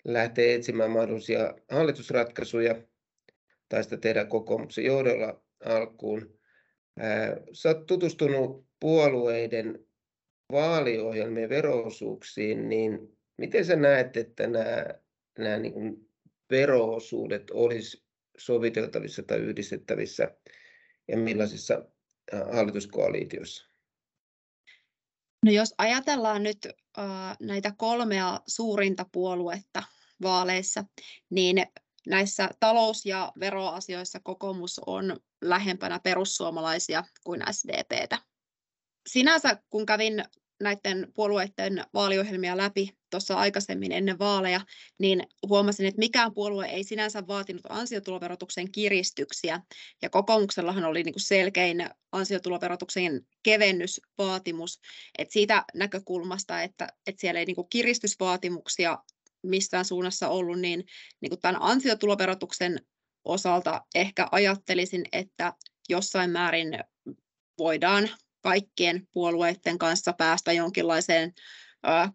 lähtee 0.08 0.56
etsimään 0.56 0.91
mahdollisia 0.91 1.54
hallitusratkaisuja 1.72 2.76
tai 3.70 3.84
sitä 3.84 3.98
tehdään 3.98 4.28
kokoomuksen 4.28 4.86
johdolla 4.86 5.43
alkuun. 5.65 6.39
Sä 7.54 7.70
oot 7.70 7.86
tutustunut 7.86 8.67
puolueiden 8.80 9.86
vaaliohjelmien 10.52 11.50
veroosuuksiin, 11.50 12.70
niin 12.70 13.17
miten 13.38 13.65
sä 13.65 13.76
näet, 13.76 14.17
että 14.17 14.48
nämä, 14.48 14.86
nämä 15.39 15.58
niin 15.58 15.74
kuin 15.74 16.10
veroosuudet 16.52 17.52
olisi 17.52 18.06
soviteltavissa 18.38 19.24
tai 19.24 19.38
yhdistettävissä 19.38 20.32
ja 21.08 21.17
millaisissa 21.17 21.86
hallituskoalitioissa? 22.54 23.67
No 25.46 25.52
jos 25.52 25.74
ajatellaan 25.78 26.43
nyt 26.43 26.58
äh, 26.65 27.38
näitä 27.39 27.74
kolmea 27.78 28.39
suurinta 28.48 29.06
puoluetta 29.12 29.84
vaaleissa, 30.21 30.84
niin 31.30 31.65
näissä 32.08 32.49
talous- 32.60 33.06
ja 33.06 33.34
veroasioissa 33.39 34.19
kokoomus 34.19 34.82
on 34.86 35.19
lähempänä 35.41 35.99
perussuomalaisia 35.99 37.03
kuin 37.23 37.41
SDPtä. 37.51 38.19
Sinänsä 39.10 39.58
kun 39.69 39.86
kävin 39.86 40.23
näiden 40.60 41.12
puolueiden 41.13 41.84
vaaliohjelmia 41.93 42.58
läpi 42.58 42.97
tuossa 43.10 43.36
aikaisemmin 43.36 43.91
ennen 43.91 44.19
vaaleja, 44.19 44.62
niin 44.99 45.23
huomasin, 45.47 45.86
että 45.86 45.99
mikään 45.99 46.34
puolue 46.34 46.65
ei 46.65 46.84
sinänsä 46.84 47.27
vaatinut 47.27 47.65
ansiotuloverotuksen 47.69 48.71
kiristyksiä. 48.71 49.62
Ja 50.01 50.10
kokoomuksellahan 50.10 50.86
oli 50.86 51.03
niin 51.03 51.13
kuin 51.13 51.23
selkein 51.23 51.89
ansiotuloverotuksen 52.12 53.27
kevennysvaatimus. 53.43 54.80
Et 55.17 55.32
siitä 55.32 55.65
näkökulmasta, 55.73 56.62
että, 56.62 56.88
että 57.08 57.21
siellä 57.21 57.39
ei 57.39 57.45
niin 57.45 57.56
kuin 57.56 57.69
kiristysvaatimuksia 57.69 58.97
missään 59.43 59.86
suunnassa 59.86 60.30
ollut, 60.30 60.60
niin, 60.60 60.84
niin 61.21 61.30
kuin 61.30 61.41
tämän 61.41 61.62
ansiotuloverotuksen 61.62 62.82
osalta 63.26 63.82
ehkä 63.95 64.28
ajattelisin, 64.32 65.06
että 65.12 65.54
jossain 65.89 66.30
määrin 66.30 66.80
voidaan 67.58 68.10
kaikkien 68.41 69.08
puolueiden 69.12 69.78
kanssa 69.78 70.13
päästä 70.13 70.52
jonkinlaiseen 70.52 71.34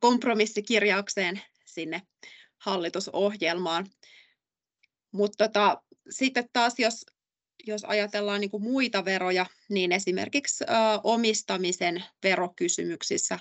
kompromissikirjaukseen 0.01 1.41
sinne 1.67 2.03
hallitusohjelmaan. 2.59 3.87
Mutta 5.13 5.49
tota, 5.49 5.83
sitten 6.11 6.49
taas 6.53 6.75
jos, 6.79 7.07
jos 7.67 7.85
ajatellaan 7.85 8.41
niin 8.41 8.51
kuin 8.51 8.63
muita 8.63 9.05
veroja, 9.05 9.47
niin 9.69 9.93
esimerkiksi 9.93 10.65
ä, 10.65 11.01
omistamisen 11.05 12.05
verokysymyksissä 12.23 13.39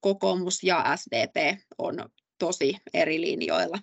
kokoomus 0.00 0.62
ja 0.62 0.96
SDP 0.96 1.60
on 1.78 2.08
tosi 2.46 2.76
eri 2.94 3.20
linjoilla. 3.20 3.78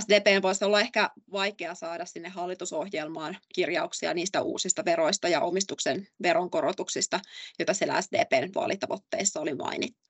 SDP 0.00 0.42
voisi 0.42 0.64
olla 0.64 0.80
ehkä 0.80 1.10
vaikea 1.32 1.74
saada 1.74 2.06
sinne 2.06 2.28
hallitusohjelmaan 2.28 3.38
kirjauksia 3.54 4.14
niistä 4.14 4.42
uusista 4.42 4.84
veroista 4.84 5.28
ja 5.28 5.40
omistuksen 5.40 6.08
veronkorotuksista, 6.22 7.20
joita 7.58 7.74
siellä 7.74 8.02
SDPn 8.02 8.54
vaalitavoitteissa 8.54 9.40
oli 9.40 9.54
mainittu. 9.54 10.08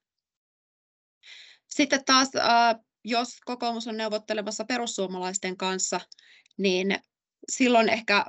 Sitten 1.69 2.05
taas, 2.05 2.29
jos 3.05 3.29
kokoomus 3.45 3.87
on 3.87 3.97
neuvottelemassa 3.97 4.65
perussuomalaisten 4.65 5.57
kanssa, 5.57 6.01
niin 6.59 6.99
silloin 7.49 7.89
ehkä 7.89 8.27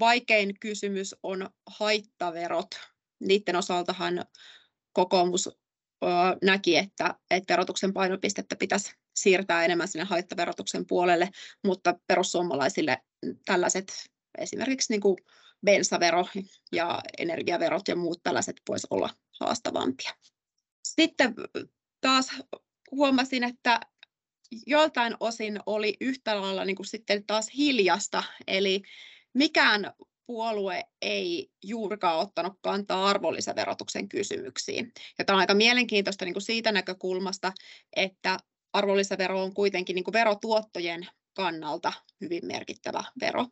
vaikein 0.00 0.60
kysymys 0.60 1.14
on 1.22 1.50
haittaverot. 1.66 2.68
Niiden 3.20 3.56
osaltahan 3.56 4.24
kokoomus 4.92 5.50
näki, 6.42 6.76
että, 6.76 7.14
että 7.30 7.52
verotuksen 7.52 7.92
painopistettä 7.92 8.56
pitäisi 8.56 8.92
siirtää 9.16 9.64
enemmän 9.64 9.88
sinne 9.88 10.04
haittaverotuksen 10.04 10.86
puolelle, 10.86 11.30
mutta 11.64 11.94
perussuomalaisille 12.06 12.98
tällaiset 13.44 13.92
esimerkiksi 14.38 14.92
niin 14.92 15.00
kuin 15.00 15.16
bensavero 15.64 16.26
ja 16.72 17.00
energiaverot 17.18 17.88
ja 17.88 17.96
muut 17.96 18.22
tällaiset 18.22 18.56
voisi 18.68 18.86
olla 18.90 19.10
haastavampia. 19.40 20.10
Sitten 20.84 21.34
taas 22.00 22.30
huomasin, 22.90 23.44
että 23.44 23.80
joiltain 24.66 25.16
osin 25.20 25.60
oli 25.66 25.96
yhtä 26.00 26.40
lailla 26.40 26.64
niin 26.64 26.76
kuin 26.76 26.86
sitten 26.86 27.26
taas 27.26 27.46
hiljasta, 27.56 28.22
eli 28.46 28.82
mikään 29.34 29.92
puolue 30.26 30.84
ei 31.02 31.50
juurikaan 31.64 32.18
ottanut 32.18 32.52
kantaa 32.60 33.06
arvonlisäverotuksen 33.06 34.08
kysymyksiin. 34.08 34.92
Ja 35.18 35.24
tämä 35.24 35.36
on 35.36 35.40
aika 35.40 35.54
mielenkiintoista 35.54 36.24
niin 36.24 36.34
kuin 36.34 36.42
siitä 36.42 36.72
näkökulmasta, 36.72 37.52
että 37.96 38.38
arvonlisävero 38.72 39.42
on 39.42 39.54
kuitenkin 39.54 39.94
niin 39.94 40.04
kuin 40.04 40.12
verotuottojen 40.12 41.06
kannalta 41.34 41.92
hyvin 42.20 42.46
merkittävä 42.46 43.04
vero. 43.20 43.46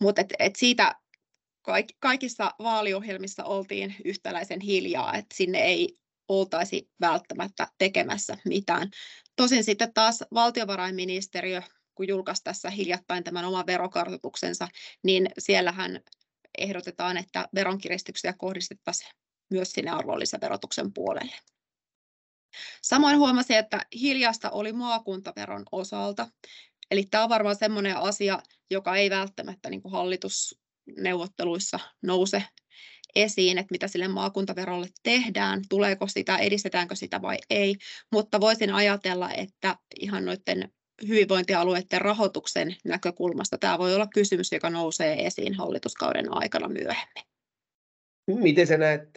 Mutta 0.00 0.20
et, 0.20 0.34
et 0.38 0.56
siitä 0.56 0.94
kaikissa 2.00 2.54
vaaliohjelmissa 2.58 3.44
oltiin 3.44 3.94
yhtäläisen 4.04 4.60
hiljaa, 4.60 5.14
että 5.14 5.34
sinne 5.34 5.58
ei 5.58 5.96
oltaisi 6.28 6.90
välttämättä 7.00 7.68
tekemässä 7.78 8.36
mitään. 8.44 8.90
Tosin 9.36 9.64
sitten 9.64 9.94
taas 9.94 10.24
valtiovarainministeriö 10.34 11.62
kun 11.96 12.08
julkaisi 12.08 12.44
tässä 12.44 12.70
hiljattain 12.70 13.24
tämän 13.24 13.44
oman 13.44 13.66
verokartoituksensa, 13.66 14.68
niin 15.02 15.28
siellähän 15.38 16.00
ehdotetaan, 16.58 17.16
että 17.16 17.48
veronkiristyksiä 17.54 18.34
kohdistettaisiin 18.38 19.10
myös 19.50 19.72
sinne 19.72 19.90
arvonlisäverotuksen 19.90 20.92
puolelle. 20.92 21.34
Samoin 22.82 23.18
huomasin, 23.18 23.56
että 23.56 23.86
hiljasta 24.00 24.50
oli 24.50 24.72
maakuntaveron 24.72 25.64
osalta. 25.72 26.28
Eli 26.90 27.04
tämä 27.10 27.24
on 27.24 27.30
varmaan 27.30 27.56
sellainen 27.56 27.96
asia, 27.96 28.42
joka 28.70 28.96
ei 28.96 29.10
välttämättä 29.10 29.70
niin 29.70 29.82
kuin 29.82 29.92
hallitusneuvotteluissa 29.92 31.80
nouse 32.02 32.44
esiin, 33.14 33.58
että 33.58 33.72
mitä 33.72 33.88
sille 33.88 34.08
maakuntaverolle 34.08 34.88
tehdään, 35.02 35.62
tuleeko 35.68 36.06
sitä, 36.06 36.36
edistetäänkö 36.36 36.96
sitä 36.96 37.22
vai 37.22 37.38
ei, 37.50 37.76
mutta 38.12 38.40
voisin 38.40 38.74
ajatella, 38.74 39.30
että 39.32 39.76
ihan 40.00 40.24
noiden 40.24 40.72
hyvinvointialueiden 41.08 42.00
rahoituksen 42.00 42.76
näkökulmasta 42.84 43.58
tämä 43.58 43.78
voi 43.78 43.94
olla 43.94 44.06
kysymys, 44.14 44.52
joka 44.52 44.70
nousee 44.70 45.26
esiin 45.26 45.54
hallituskauden 45.54 46.32
aikana 46.32 46.68
myöhemmin. 46.68 47.24
Miten 48.26 48.66
sä 48.66 48.76
näet 48.76 49.10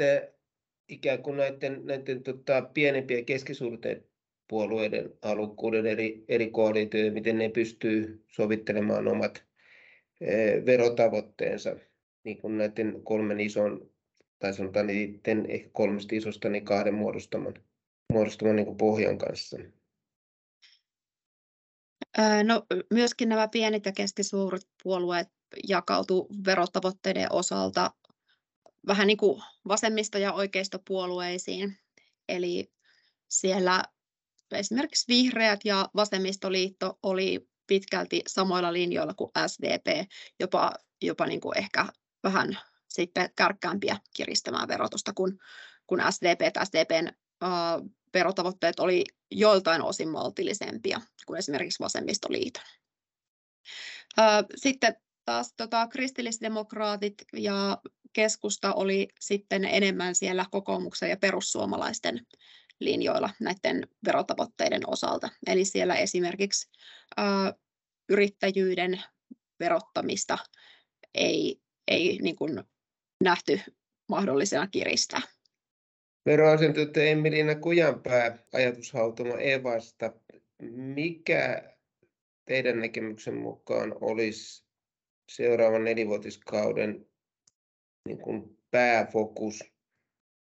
ikään 0.89 1.23
kuin 1.23 1.37
näiden, 1.37 1.81
näiden 1.85 2.23
tota, 2.23 2.61
pienempien 2.61 3.25
keskisuurten 3.25 4.03
puolueiden 4.47 5.13
halukkuuden 5.21 5.85
eri, 5.85 6.25
eri 6.27 6.49
koalitioita, 6.49 7.13
miten 7.13 7.37
ne 7.37 7.49
pystyy 7.49 8.23
sovittelemaan 8.27 9.07
omat 9.07 9.43
e, 10.21 10.65
verotavoitteensa 10.65 11.75
niin 12.23 12.37
kuin 12.37 12.57
näiden 12.57 13.01
kolmen 13.03 13.39
ison, 13.39 13.89
tai 14.39 14.53
sanotaan 14.53 14.87
niiden 14.87 15.45
ehkä 15.49 15.69
kolmesta 15.73 16.15
isosta, 16.15 16.49
niin 16.49 16.65
kahden 16.65 16.93
muodostaman, 16.93 17.53
muodostaman 18.13 18.55
niin 18.55 18.65
kuin 18.65 18.77
pohjan 18.77 19.17
kanssa. 19.17 19.57
No, 22.43 22.65
myöskin 22.93 23.29
nämä 23.29 23.47
pienet 23.47 23.85
ja 23.85 23.91
keskisuuret 23.91 24.67
puolueet 24.83 25.27
jakautuu 25.67 26.29
verotavoitteiden 26.45 27.31
osalta 27.31 27.91
vähän 28.87 29.07
niin 29.07 29.17
kuin 29.17 29.43
vasemmisto- 29.67 30.17
ja 30.17 30.33
oikeistopuolueisiin. 30.33 31.77
Eli 32.29 32.71
siellä 33.27 33.83
esimerkiksi 34.51 35.07
vihreät 35.07 35.59
ja 35.65 35.89
vasemmistoliitto 35.95 36.99
oli 37.03 37.49
pitkälti 37.67 38.21
samoilla 38.27 38.73
linjoilla 38.73 39.13
kuin 39.13 39.31
SDP, 39.47 40.09
jopa, 40.39 40.71
jopa 41.01 41.25
niin 41.25 41.41
kuin 41.41 41.57
ehkä 41.57 41.85
vähän 42.23 42.59
sitten 42.87 43.29
kärkkäämpiä 43.35 43.97
kiristämään 44.15 44.67
verotusta 44.67 45.13
kuin, 45.13 45.39
kuin 45.87 46.01
SDP. 46.09 46.41
SDPn 46.63 47.07
uh, 47.43 47.89
verotavoitteet 48.13 48.79
oli 48.79 49.03
joiltain 49.31 49.81
osin 49.81 50.09
maltillisempia 50.09 51.01
kuin 51.25 51.37
esimerkiksi 51.37 51.83
vasemmistoliiton. 51.83 52.63
Sitten 54.55 54.95
taas 55.25 55.53
tota, 55.57 55.87
kristillisdemokraatit 55.87 57.13
ja 57.33 57.77
keskusta 58.13 58.73
oli 58.73 59.07
sitten 59.19 59.65
enemmän 59.65 60.15
siellä 60.15 60.45
kokoomuksen 60.51 61.09
ja 61.09 61.17
perussuomalaisten 61.17 62.25
linjoilla 62.79 63.29
näiden 63.39 63.87
verotavoitteiden 64.05 64.89
osalta. 64.89 65.29
Eli 65.47 65.65
siellä 65.65 65.95
esimerkiksi 65.95 66.69
ä, 67.19 67.23
yrittäjyyden 68.09 69.03
verottamista 69.59 70.37
ei, 71.13 71.61
ei 71.87 72.19
niin 72.21 72.35
kuin 72.35 72.63
nähty 73.23 73.61
mahdollisena 74.09 74.67
kiristää. 74.67 75.21
Veroasiantuntija 76.29 77.05
Emiliina 77.05 77.55
Kujanpää 77.55 78.37
ajatushautomo 78.53 79.37
Evasta. 79.37 80.13
Mikä 80.71 81.73
teidän 82.45 82.79
näkemyksen 82.79 83.33
mukaan 83.33 83.95
olisi 84.01 84.65
seuraavan 85.29 85.83
nelivuotiskauden 85.83 87.05
niin 88.05 88.17
kuin 88.17 88.57
pääfokus 88.71 89.63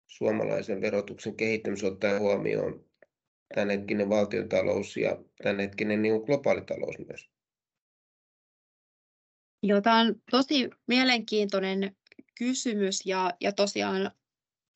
suomalaisen 0.07 0.81
verotuksen 0.81 1.35
kehittämisessä 1.35 1.87
ottaen 1.87 2.19
huomioon 2.19 2.85
tämänhetkinen 3.55 4.09
valtiontalous 4.09 4.97
ja 4.97 5.23
tämänhetkinen 5.43 6.01
niin 6.01 6.21
globaali 6.21 6.61
talous 6.61 6.95
myös? 7.07 7.29
Joo, 9.63 9.81
tämä 9.81 9.99
on 9.99 10.15
tosi 10.31 10.69
mielenkiintoinen 10.87 11.95
kysymys 12.37 13.05
ja, 13.05 13.33
ja 13.41 13.51
tosiaan 13.51 14.11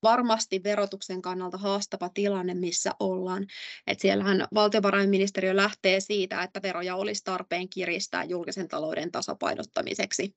varmasti 0.04 0.64
verotuksen 0.64 1.22
kannalta 1.22 1.58
haastava 1.58 2.10
tilanne, 2.10 2.54
missä 2.54 2.92
ollaan. 3.00 3.46
Et 3.88 4.00
siellähän 4.00 4.48
valtiovarainministeriö 4.54 5.56
lähtee 5.56 6.00
siitä, 6.00 6.44
että 6.44 6.62
veroja 6.62 6.96
olisi 6.96 7.24
tarpeen 7.24 7.70
kiristää 7.70 8.24
julkisen 8.24 8.68
talouden 8.68 9.12
tasapainottamiseksi, 9.12 10.36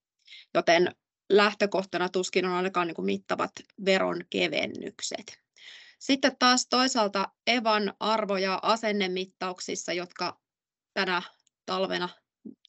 joten 0.55 0.95
lähtökohtana 1.31 2.09
tuskin 2.09 2.47
on 2.47 2.53
ainakaan 2.53 2.87
niin 2.87 3.05
mittavat 3.05 3.53
veronkevennykset. 3.85 5.39
Sitten 5.99 6.37
taas 6.39 6.67
toisaalta 6.71 7.29
Evan 7.47 7.95
arvo- 8.01 8.37
ja 8.37 8.59
asennemittauksissa, 8.63 9.93
jotka 9.93 10.41
tänä 10.95 11.23
talvena 11.67 12.09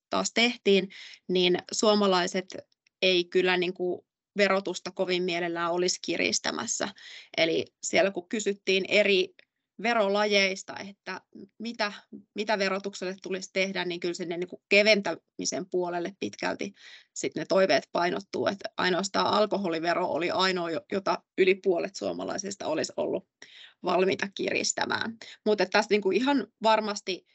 taas 0.09 0.31
tehtiin, 0.33 0.89
niin 1.27 1.57
suomalaiset 1.71 2.45
ei 3.01 3.25
kyllä 3.25 3.57
niin 3.57 3.73
kuin 3.73 4.06
verotusta 4.37 4.91
kovin 4.91 5.23
mielellään 5.23 5.71
olisi 5.71 5.99
kiristämässä. 6.01 6.89
Eli 7.37 7.65
siellä 7.83 8.11
kun 8.11 8.29
kysyttiin 8.29 8.85
eri 8.87 9.33
verolajeista, 9.81 10.75
että 10.89 11.21
mitä, 11.59 11.93
mitä 12.33 12.59
verotukselle 12.59 13.15
tulisi 13.23 13.49
tehdä, 13.53 13.85
niin 13.85 13.99
kyllä 13.99 14.13
sinne 14.13 14.37
niin 14.37 14.47
kuin 14.47 14.61
keventämisen 14.69 15.69
puolelle 15.71 16.13
pitkälti 16.19 16.73
sitten 17.13 17.41
ne 17.41 17.45
toiveet 17.45 17.89
painottuu, 17.91 18.47
että 18.47 18.69
ainoastaan 18.77 19.27
alkoholivero 19.27 20.07
oli 20.07 20.31
ainoa, 20.31 20.69
jota 20.91 21.23
yli 21.37 21.55
puolet 21.55 21.95
suomalaisista 21.95 22.65
olisi 22.67 22.93
ollut 22.97 23.27
valmiita 23.83 24.27
kiristämään. 24.35 25.17
Mutta 25.45 25.65
tässä 25.65 25.89
niin 25.89 26.01
kuin 26.01 26.17
ihan 26.17 26.47
varmasti 26.63 27.25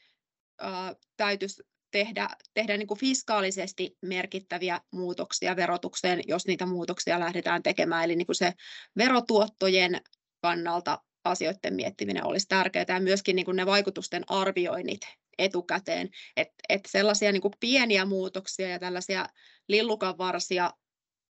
äh, 0.63 0.95
täytyisi 1.17 1.63
tehdä, 1.93 2.29
tehdä 2.53 2.77
niin 2.77 2.87
kuin 2.87 2.99
fiskaalisesti 2.99 3.97
merkittäviä 4.01 4.81
muutoksia 4.91 5.55
verotukseen, 5.55 6.21
jos 6.27 6.47
niitä 6.47 6.65
muutoksia 6.65 7.19
lähdetään 7.19 7.63
tekemään. 7.63 8.03
Eli 8.03 8.15
niin 8.15 8.25
kuin 8.25 8.35
se 8.35 8.53
verotuottojen 8.97 10.01
kannalta 10.41 11.01
asioiden 11.23 11.73
miettiminen 11.73 12.25
olisi 12.25 12.47
tärkeää 12.47 12.85
ja 12.87 12.99
myöskin 12.99 13.35
niin 13.35 13.45
kuin 13.45 13.57
ne 13.57 13.65
vaikutusten 13.65 14.23
arvioinnit 14.27 15.01
etukäteen, 15.37 16.09
että 16.37 16.55
et 16.69 16.81
sellaisia 16.87 17.31
niin 17.31 17.41
kuin 17.41 17.53
pieniä 17.59 18.05
muutoksia 18.05 18.69
ja 18.69 18.79
tällaisia 18.79 19.25
lillukanvarsia 19.67 20.71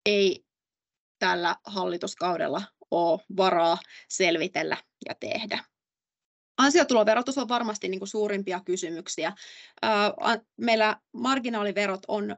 ei 0.06 0.44
tällä 1.18 1.56
hallituskaudella 1.66 2.62
ole 2.90 3.20
varaa 3.36 3.78
selvitellä 4.08 4.76
ja 5.08 5.14
tehdä. 5.20 5.64
Ansiotuloverotus 6.56 7.38
on 7.38 7.48
varmasti 7.48 7.88
niin 7.88 8.00
kuin 8.00 8.08
suurimpia 8.08 8.60
kysymyksiä. 8.64 9.32
Meillä 10.56 10.96
marginaaliverot 11.12 12.02
on, 12.08 12.36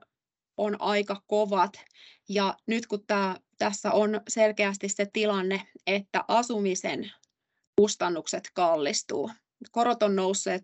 on 0.56 0.80
aika 0.80 1.22
kovat 1.26 1.72
ja 2.28 2.54
nyt 2.66 2.86
kun 2.86 3.06
tämä, 3.06 3.36
tässä 3.58 3.92
on 3.92 4.20
selkeästi 4.28 4.88
se 4.88 5.06
tilanne, 5.12 5.62
että 5.86 6.24
asumisen 6.28 7.12
kustannukset 7.76 8.50
kallistuu. 8.54 9.30
Korot 9.72 10.02
on 10.02 10.16
nousseet 10.16 10.62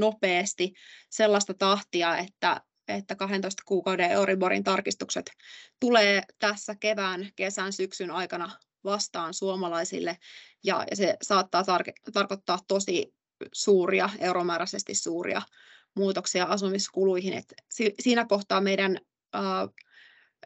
nopeasti 0.00 0.72
sellaista 1.10 1.54
tahtia, 1.54 2.16
että, 2.16 2.60
että 2.88 3.14
12 3.14 3.62
kuukauden 3.66 4.10
Euriborin 4.10 4.64
tarkistukset 4.64 5.30
tulee 5.80 6.22
tässä 6.38 6.74
kevään, 6.74 7.30
kesän, 7.36 7.72
syksyn 7.72 8.10
aikana 8.10 8.50
vastaan 8.86 9.34
suomalaisille 9.34 10.18
ja, 10.64 10.84
ja 10.90 10.96
se 10.96 11.16
saattaa 11.22 11.62
tar- 11.62 12.12
tarkoittaa 12.12 12.58
tosi 12.68 13.14
suuria, 13.52 14.10
euromääräisesti 14.18 14.94
suuria 14.94 15.42
muutoksia 15.96 16.44
asumiskuluihin. 16.44 17.32
Et 17.32 17.54
si- 17.70 17.94
siinä 18.00 18.24
kohtaa 18.24 18.60
meidän 18.60 18.98
ää, 19.32 19.68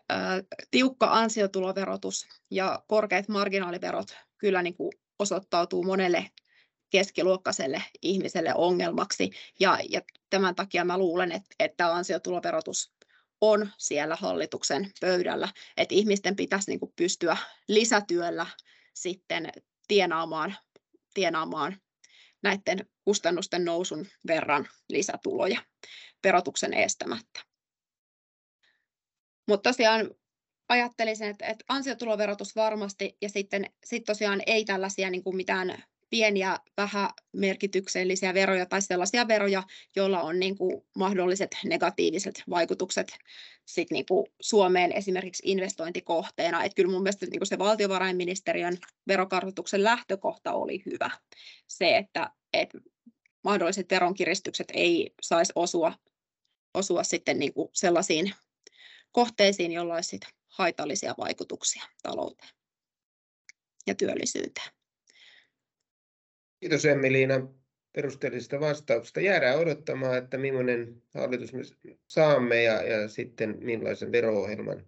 ää, 0.09 0.43
tiukka 0.71 1.07
ansiotuloverotus 1.07 2.27
ja 2.51 2.83
korkeat 2.87 3.29
marginaaliverot 3.29 4.17
kyllä 4.39 4.63
niin 4.63 4.75
kuin 4.75 4.93
osoittautuu 5.19 5.83
monelle 5.83 6.31
keskiluokkaiselle 6.91 7.83
ihmiselle 8.03 8.53
ongelmaksi. 8.55 9.31
Ja, 9.61 9.79
ja 9.89 10.01
tämän 10.31 10.55
takia 10.55 10.85
mä 10.85 10.99
luulen, 10.99 11.33
että, 11.33 11.55
että 11.59 11.95
ansiotuloverotus 11.95 12.93
on 13.41 13.71
siellä 13.79 14.17
hallituksen 14.17 14.91
pöydällä, 15.01 15.49
että 15.77 15.95
ihmisten 15.95 16.37
pitäisi 16.37 16.71
niin 16.71 16.81
kuin 16.81 16.93
pystyä 16.97 17.37
lisätyöllä 17.69 18.47
sitten 18.95 19.53
tienaamaan, 19.89 20.57
tienaamaan 21.15 21.77
näiden 22.43 22.87
kustannusten 23.05 23.65
nousun 23.65 24.07
verran 24.27 24.69
lisätuloja 24.89 25.61
verotuksen 26.25 26.75
estämättä. 26.75 27.41
Mutta 29.49 29.71
tosiaan 29.71 30.11
ajattelisin, 30.69 31.29
että, 31.29 31.47
että 31.47 31.65
ansiotuloverotus 31.69 32.57
varmasti 32.57 33.17
ja 33.23 33.29
sitten 33.29 33.71
sit 33.85 34.05
tosiaan 34.05 34.43
ei 34.47 34.65
tällaisia 34.65 35.11
niin 35.11 35.25
kuin 35.25 35.37
mitään 35.37 35.85
pieniä 36.11 36.59
vähämerkityksellisiä 36.77 38.35
veroja 38.35 38.67
tai 38.67 38.83
sellaisia 38.83 39.29
veroja, 39.29 39.63
joilla 39.97 40.23
on 40.23 40.41
niin 40.41 40.57
kuin 40.57 40.83
mahdolliset 40.97 41.57
negatiiviset 41.65 42.43
vaikutukset 42.51 43.19
sit 43.67 43.91
niin 43.91 44.07
kuin 44.07 44.27
Suomeen 44.41 44.93
esimerkiksi 44.93 45.43
investointikohteena. 45.47 46.65
Et 46.65 46.75
kyllä 46.75 46.91
mun 46.91 47.03
mielestä 47.03 47.27
niin 47.27 47.41
kuin 47.41 47.47
se 47.47 47.59
valtiovarainministeriön 47.59 48.79
verokartoituksen 49.09 49.85
lähtökohta 49.85 50.53
oli 50.53 50.83
hyvä. 50.87 51.11
Se, 51.67 51.97
että, 51.97 52.31
että 52.53 52.79
mahdolliset 53.45 53.91
veronkiristykset 53.91 54.69
ei 54.73 55.15
saisi 55.23 55.53
osua, 55.55 55.93
osua 56.75 57.05
sitten 57.05 57.39
niin 57.39 57.55
kuin 57.55 57.69
sellaisiin 57.73 58.35
kohteisiin, 59.13 59.73
joilla 59.73 59.95
olisi 59.95 60.21
haitallisia 60.49 61.15
vaikutuksia 61.19 61.83
talouteen 62.03 62.51
ja 63.87 63.95
työllisyyteen. 63.95 64.80
Kiitos 66.61 66.85
Emiliina 66.85 67.49
perusteellisesta 67.93 68.61
vastauksesta. 68.61 69.21
Jäädään 69.21 69.59
odottamaan, 69.59 70.19
että 70.19 70.39
millainen 70.39 71.03
hallitus 71.15 71.53
me 71.53 71.63
saamme 72.09 72.63
ja, 72.63 72.83
ja 72.83 73.09
sitten 73.09 73.57
millaisen 73.61 74.13
vero-ohjelman 74.13 74.87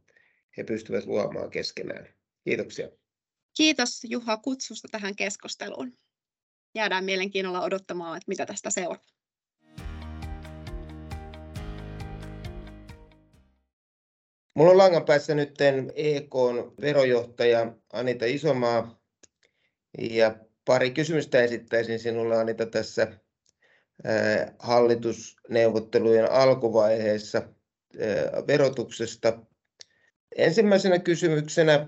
he 0.57 0.65
pystyvät 0.65 1.07
luomaan 1.07 1.51
keskenään. 1.51 2.09
Kiitoksia. 2.45 2.89
Kiitos 3.57 4.05
Juha 4.05 4.37
kutsusta 4.37 4.89
tähän 4.91 5.17
keskusteluun. 5.17 5.99
Jäädään 6.75 7.05
mielenkiinnolla 7.05 7.63
odottamaan, 7.63 8.17
että 8.17 8.29
mitä 8.29 8.47
tästä 8.47 8.71
seuraa. 8.71 9.07
Mulla 14.55 14.71
on 14.71 14.79
langan 14.79 15.05
päässä 15.05 15.35
nyt 15.35 15.61
EK 15.95 16.35
verojohtaja 16.81 17.77
Anita 17.93 18.25
Isomaa 18.25 19.01
ja 19.99 20.35
pari 20.65 20.91
kysymystä 20.91 21.43
esittäisin 21.43 21.99
sinulle 21.99 22.37
Anita 22.37 22.67
tässä 22.67 23.07
hallitusneuvottelujen 24.59 26.33
alkuvaiheessa 26.33 27.43
verotuksesta. 28.47 29.39
Ensimmäisenä 30.37 30.99
kysymyksenä 30.99 31.87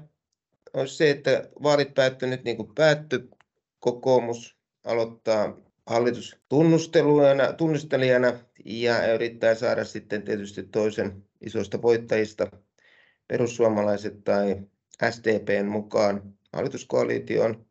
on 0.74 0.88
se, 0.88 1.10
että 1.10 1.48
vaalit 1.62 1.94
päättynyt 1.94 2.44
niin 2.44 2.56
kuin 2.56 2.74
päätty, 2.74 3.28
kokoomus 3.80 4.56
aloittaa 4.84 5.56
hallitustunnustelijana 5.86 8.38
ja 8.64 9.14
yrittää 9.14 9.54
saada 9.54 9.84
sitten 9.84 10.22
tietysti 10.22 10.62
toisen 10.62 11.24
isoista 11.40 11.82
voittajista 11.82 12.50
perussuomalaiset 13.28 14.24
tai 14.24 14.56
SDPn 15.10 15.66
mukaan 15.66 16.34
hallituskoalitioon. 16.52 17.66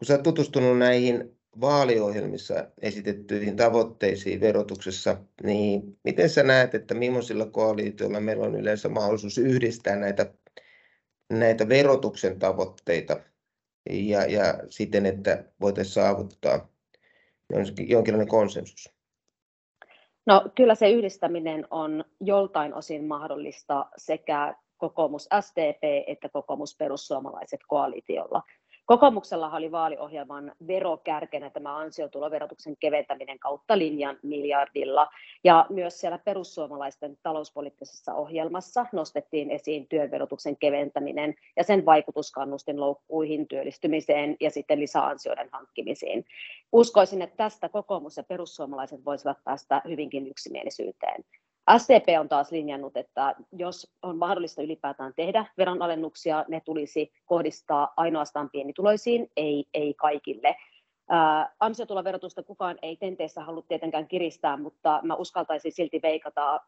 Kun 0.00 0.06
sä 0.06 0.14
oot 0.14 0.22
tutustunut 0.22 0.78
näihin 0.78 1.38
vaaliohjelmissa 1.60 2.54
esitettyihin 2.82 3.56
tavoitteisiin 3.56 4.40
verotuksessa, 4.40 5.16
niin 5.42 5.98
miten 6.04 6.30
sä 6.30 6.42
näet, 6.42 6.74
että 6.74 6.94
millaisilla 6.94 7.46
koalitioilla 7.46 8.20
meillä 8.20 8.46
on 8.46 8.54
yleensä 8.54 8.88
mahdollisuus 8.88 9.38
yhdistää 9.38 9.96
näitä, 9.96 10.34
näitä 11.32 11.68
verotuksen 11.68 12.38
tavoitteita 12.38 13.16
ja, 13.90 14.26
ja 14.26 14.54
siten, 14.68 15.06
että 15.06 15.44
voitaisiin 15.60 15.94
saavuttaa 15.94 16.68
jonkinlainen 17.88 18.28
konsensus? 18.28 18.94
No 20.26 20.50
kyllä 20.54 20.74
se 20.74 20.90
yhdistäminen 20.90 21.66
on 21.70 22.04
joltain 22.20 22.74
osin 22.74 23.04
mahdollista 23.04 23.86
sekä 23.96 24.54
kokoomus 24.76 25.28
SDP 25.40 25.82
että 26.06 26.28
kokoomus 26.28 26.76
perussuomalaiset 26.76 27.60
koalitiolla. 27.68 28.42
Kokoomuksella 28.90 29.50
oli 29.56 29.72
vaaliohjelman 29.72 30.52
verokärkenä 30.66 31.50
tämä 31.50 31.76
ansiotuloverotuksen 31.76 32.76
keventäminen 32.76 33.38
kautta 33.38 33.78
linjan 33.78 34.18
miljardilla. 34.22 35.08
Ja 35.44 35.66
myös 35.68 36.00
siellä 36.00 36.18
perussuomalaisten 36.18 37.18
talouspoliittisessa 37.22 38.14
ohjelmassa 38.14 38.86
nostettiin 38.92 39.50
esiin 39.50 39.86
työverotuksen 39.88 40.56
keventäminen 40.56 41.34
ja 41.56 41.64
sen 41.64 41.86
vaikutus 41.86 42.32
kannustinloukkuihin, 42.32 43.48
työllistymiseen 43.48 44.36
ja 44.40 44.50
sitten 44.50 44.80
lisäansioiden 44.80 45.48
hankkimisiin. 45.52 46.24
Uskoisin, 46.72 47.22
että 47.22 47.36
tästä 47.36 47.68
kokoomus 47.68 48.16
ja 48.16 48.22
perussuomalaiset 48.22 49.04
voisivat 49.04 49.44
päästä 49.44 49.82
hyvinkin 49.88 50.26
yksimielisyyteen. 50.26 51.24
SDP 51.78 52.20
on 52.20 52.28
taas 52.28 52.52
linjannut, 52.52 52.96
että 52.96 53.34
jos 53.52 53.92
on 54.02 54.18
mahdollista 54.18 54.62
ylipäätään 54.62 55.12
tehdä 55.16 55.44
veronalennuksia, 55.58 56.44
ne 56.48 56.60
tulisi 56.64 57.12
kohdistaa 57.26 57.92
ainoastaan 57.96 58.50
pienituloisiin, 58.50 59.30
ei, 59.36 59.64
ei 59.74 59.94
kaikille. 59.94 60.56
Ää, 61.08 61.52
ansiotuloverotusta 61.60 62.42
kukaan 62.42 62.78
ei 62.82 62.96
tenteessä 62.96 63.44
halua 63.44 63.62
tietenkään 63.68 64.08
kiristää, 64.08 64.56
mutta 64.56 65.00
mä 65.02 65.14
uskaltaisin 65.14 65.72
silti 65.72 66.00
veikata, 66.02 66.60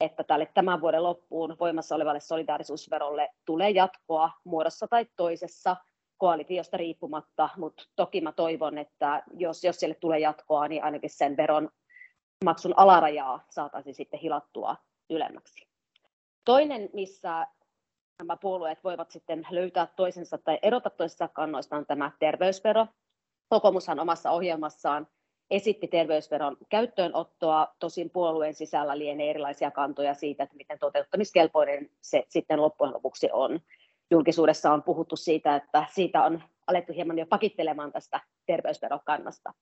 että 0.00 0.24
tälle 0.24 0.48
tämän 0.54 0.80
vuoden 0.80 1.02
loppuun 1.02 1.56
voimassa 1.60 1.94
olevalle 1.94 2.20
solidaarisuusverolle 2.20 3.28
tulee 3.44 3.70
jatkoa 3.70 4.30
muodossa 4.44 4.88
tai 4.88 5.06
toisessa 5.16 5.76
koalitiosta 6.16 6.76
riippumatta, 6.76 7.48
mutta 7.56 7.82
toki 7.96 8.20
mä 8.20 8.32
toivon, 8.32 8.78
että 8.78 9.22
jos, 9.36 9.64
jos 9.64 9.76
sille 9.76 9.94
tulee 9.94 10.18
jatkoa, 10.18 10.68
niin 10.68 10.84
ainakin 10.84 11.10
sen 11.10 11.36
veron 11.36 11.70
maksun 12.44 12.74
alarajaa 12.76 13.44
saataisiin 13.50 13.94
sitten 13.94 14.20
hilattua 14.20 14.76
ylemmäksi. 15.10 15.66
Toinen, 16.44 16.90
missä 16.92 17.46
nämä 18.18 18.36
puolueet 18.36 18.84
voivat 18.84 19.10
sitten 19.10 19.46
löytää 19.50 19.86
toisensa 19.96 20.38
tai 20.38 20.58
erota 20.62 20.90
toisessa 20.90 21.28
kannoista 21.28 21.76
on 21.76 21.86
tämä 21.86 22.10
terveysvero. 22.18 22.86
Kokoomushan 23.48 24.00
omassa 24.00 24.30
ohjelmassaan 24.30 25.06
esitti 25.50 25.88
terveysveron 25.88 26.56
käyttöönottoa, 26.68 27.74
tosin 27.78 28.10
puolueen 28.10 28.54
sisällä 28.54 28.98
lienee 28.98 29.30
erilaisia 29.30 29.70
kantoja 29.70 30.14
siitä, 30.14 30.42
että 30.42 30.56
miten 30.56 30.78
toteuttamiskelpoinen 30.78 31.90
se 32.00 32.24
sitten 32.28 32.62
loppujen 32.62 32.94
lopuksi 32.94 33.28
on. 33.32 33.60
Julkisuudessa 34.10 34.72
on 34.72 34.82
puhuttu 34.82 35.16
siitä, 35.16 35.56
että 35.56 35.84
siitä 35.92 36.22
on 36.22 36.42
alettu 36.66 36.92
hieman 36.92 37.18
jo 37.18 37.26
pakittelemaan 37.26 37.92
tästä 37.92 38.20
terveysverokannasta. 38.46 39.52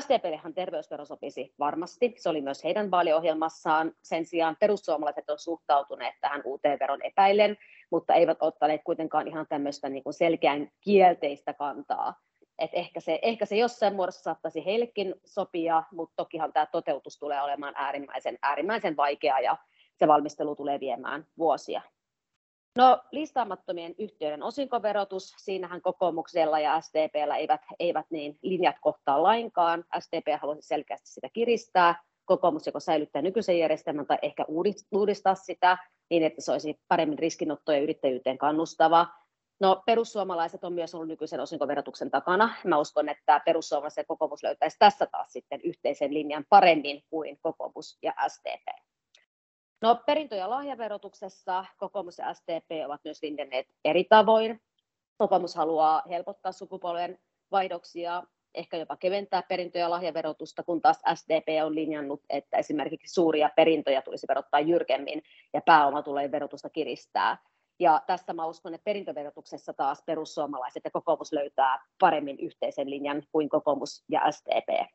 SDPllehan 0.00 0.54
terveysvero 0.54 1.04
sopisi 1.04 1.54
varmasti, 1.58 2.14
se 2.16 2.28
oli 2.28 2.40
myös 2.40 2.64
heidän 2.64 2.90
vaaliohjelmassaan. 2.90 3.92
Sen 4.02 4.26
sijaan 4.26 4.56
perussuomalaiset 4.60 5.30
on 5.30 5.38
suhtautuneet 5.38 6.14
tähän 6.20 6.42
uuteen 6.44 6.78
veron 6.78 7.02
epäillen, 7.02 7.56
mutta 7.90 8.14
eivät 8.14 8.38
ottaneet 8.40 8.80
kuitenkaan 8.84 9.28
ihan 9.28 9.46
tämmöistä 9.48 9.88
niin 9.88 10.02
kuin 10.02 10.14
selkeän 10.14 10.70
kielteistä 10.80 11.52
kantaa. 11.52 12.14
Et 12.58 12.70
ehkä, 12.72 13.00
se, 13.00 13.18
ehkä 13.22 13.46
se 13.46 13.56
jossain 13.56 13.94
muodossa 13.94 14.22
saattaisi 14.22 14.64
heillekin 14.64 15.14
sopia, 15.24 15.82
mutta 15.92 16.16
tokihan 16.16 16.52
tämä 16.52 16.66
toteutus 16.66 17.18
tulee 17.18 17.42
olemaan 17.42 17.74
äärimmäisen, 17.76 18.38
äärimmäisen 18.42 18.96
vaikea 18.96 19.40
ja 19.40 19.56
se 19.94 20.08
valmistelu 20.08 20.56
tulee 20.56 20.80
viemään 20.80 21.26
vuosia. 21.38 21.82
No 22.78 23.02
listaamattomien 23.10 23.94
yhtiöiden 23.98 24.42
osinkoverotus, 24.42 25.34
siinähän 25.38 25.82
kokoomuksella 25.82 26.60
ja 26.60 26.80
SDPllä 26.80 27.36
eivät, 27.36 27.60
eivät 27.78 28.06
niin 28.10 28.38
linjat 28.42 28.76
kohtaa 28.80 29.22
lainkaan. 29.22 29.84
SDP 29.98 30.40
haluaisi 30.40 30.68
selkeästi 30.68 31.08
sitä 31.08 31.28
kiristää, 31.32 32.02
kokoomus 32.24 32.66
joko 32.66 32.80
säilyttää 32.80 33.22
nykyisen 33.22 33.58
järjestelmän 33.58 34.06
tai 34.06 34.18
ehkä 34.22 34.44
uudistaa 34.92 35.34
sitä 35.34 35.78
niin, 36.10 36.22
että 36.22 36.40
se 36.40 36.52
olisi 36.52 36.80
paremmin 36.88 37.18
riskinotto 37.18 37.72
ja 37.72 37.80
yrittäjyyteen 37.80 38.38
kannustava. 38.38 39.06
No, 39.60 39.82
perussuomalaiset 39.86 40.64
on 40.64 40.72
myös 40.72 40.94
ollut 40.94 41.08
nykyisen 41.08 41.40
osinkoverotuksen 41.40 42.10
takana. 42.10 42.54
Mä 42.64 42.78
uskon, 42.78 43.08
että 43.08 43.40
perussuomalaiset 43.44 43.98
ja 43.98 44.04
kokoomus 44.04 44.42
löytäisi 44.42 44.78
tässä 44.78 45.06
taas 45.06 45.32
sitten 45.32 45.60
yhteisen 45.64 46.14
linjan 46.14 46.44
paremmin 46.48 47.02
kuin 47.10 47.38
kokoomus 47.42 47.98
ja 48.02 48.14
SDP. 48.28 48.93
No, 49.84 50.00
perintö- 50.06 50.36
ja 50.36 50.50
lahjaverotuksessa 50.50 51.64
kokoomus 51.78 52.18
ja 52.18 52.34
SDP 52.34 52.86
ovat 52.86 53.00
myös 53.04 53.22
linjanneet 53.22 53.66
eri 53.84 54.04
tavoin. 54.04 54.60
Kokoomus 55.18 55.54
haluaa 55.54 56.02
helpottaa 56.08 56.52
sukupolven 56.52 57.18
vaihdoksia, 57.50 58.22
ehkä 58.54 58.76
jopa 58.76 58.96
keventää 58.96 59.42
perintö- 59.42 59.78
ja 59.78 59.90
lahjaverotusta, 59.90 60.62
kun 60.62 60.82
taas 60.82 61.00
SDP 61.14 61.64
on 61.64 61.74
linjannut, 61.74 62.20
että 62.30 62.58
esimerkiksi 62.58 63.14
suuria 63.14 63.50
perintöjä 63.56 64.02
tulisi 64.02 64.26
verottaa 64.28 64.60
jyrkemmin 64.60 65.22
ja 65.52 65.60
pääomatulojen 65.66 66.32
verotusta 66.32 66.70
kiristää. 66.70 67.38
Ja 67.78 68.02
tässä 68.06 68.32
mä 68.32 68.46
uskon, 68.46 68.74
että 68.74 68.84
perintöverotuksessa 68.84 69.72
taas 69.72 70.02
perussuomalaiset 70.06 70.84
ja 70.84 70.90
kokoomus 70.90 71.32
löytää 71.32 71.84
paremmin 72.00 72.38
yhteisen 72.38 72.90
linjan 72.90 73.22
kuin 73.32 73.48
kokoomus 73.48 74.04
ja 74.08 74.30
SDP. 74.30 74.88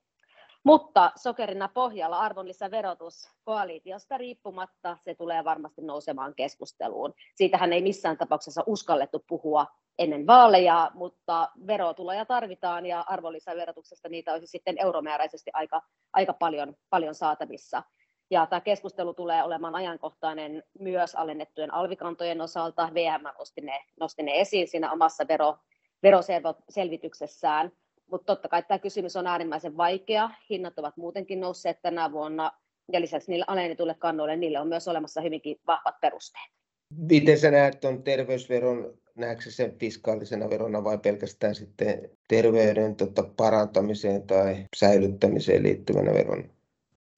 Mutta 0.64 1.12
sokerina 1.16 1.70
pohjalla 1.74 2.20
arvonlisäverotus 2.20 3.30
koalitiosta 3.44 4.18
riippumatta 4.18 4.98
se 5.02 5.16
tulee 5.16 5.44
varmasti 5.44 5.82
nousemaan 5.82 6.36
keskusteluun. 6.36 7.14
Siitähän 7.36 7.74
ei 7.74 7.82
missään 7.82 8.18
tapauksessa 8.18 8.64
uskallettu 8.66 9.24
puhua 9.28 9.66
ennen 10.00 10.28
vaaleja, 10.28 10.92
mutta 10.94 11.50
verotuloja 11.68 12.26
tarvitaan 12.26 12.86
ja 12.86 13.06
arvonlisäverotuksesta 13.08 14.10
niitä 14.10 14.34
olisi 14.34 14.48
sitten 14.48 14.76
euromääräisesti 14.80 15.52
aika, 15.54 15.82
aika 16.14 16.34
paljon, 16.34 16.76
paljon 16.90 17.16
saatavissa. 17.16 17.84
Ja 18.32 18.46
tämä 18.46 18.62
keskustelu 18.62 19.14
tulee 19.14 19.44
olemaan 19.44 19.76
ajankohtainen 19.76 20.64
myös 20.80 21.16
alennettujen 21.16 21.74
alvikantojen 21.74 22.42
osalta. 22.42 22.90
VM 22.94 23.24
nosti 23.40 23.62
ne, 23.62 23.86
nosti 24.00 24.24
ne 24.24 24.40
esiin 24.40 24.68
siinä 24.68 24.92
omassa 24.92 25.28
vero, 25.28 25.58
veroselvityksessään. 26.04 27.72
Mutta 28.12 28.26
totta 28.26 28.48
kai 28.48 28.64
tämä 28.64 28.80
kysymys 28.80 29.16
on 29.16 29.28
äärimmäisen 29.28 29.78
vaikea. 29.78 30.30
Hinnat 30.50 30.80
ovat 30.80 30.98
muutenkin 30.98 31.40
nousseet 31.40 31.82
tänä 31.82 32.12
vuonna 32.12 32.52
ja 32.92 33.02
lisäksi 33.02 33.32
niille 33.32 33.46
alennetuille 33.48 33.96
kannoille 34.00 34.36
niille 34.36 34.60
on 34.60 34.68
myös 34.68 34.88
olemassa 34.88 35.22
hyvinkin 35.22 35.60
vahvat 35.68 36.02
perusteet. 36.02 36.50
Miten 36.96 37.40
sä 37.40 37.52
näet 37.52 37.80
tuon 37.80 38.04
terveysveron, 38.04 38.94
näetkö 39.16 39.52
sen 39.52 39.80
fiskaalisena 39.80 40.50
verona 40.50 40.84
vai 40.84 40.98
pelkästään 40.98 41.56
sitten 41.56 42.10
terveyden 42.28 42.96
tota, 42.96 43.24
parantamiseen 43.38 44.28
tai 44.28 44.66
säilyttämiseen 44.76 45.64
liittyvänä 45.64 46.14
verona? 46.14 46.44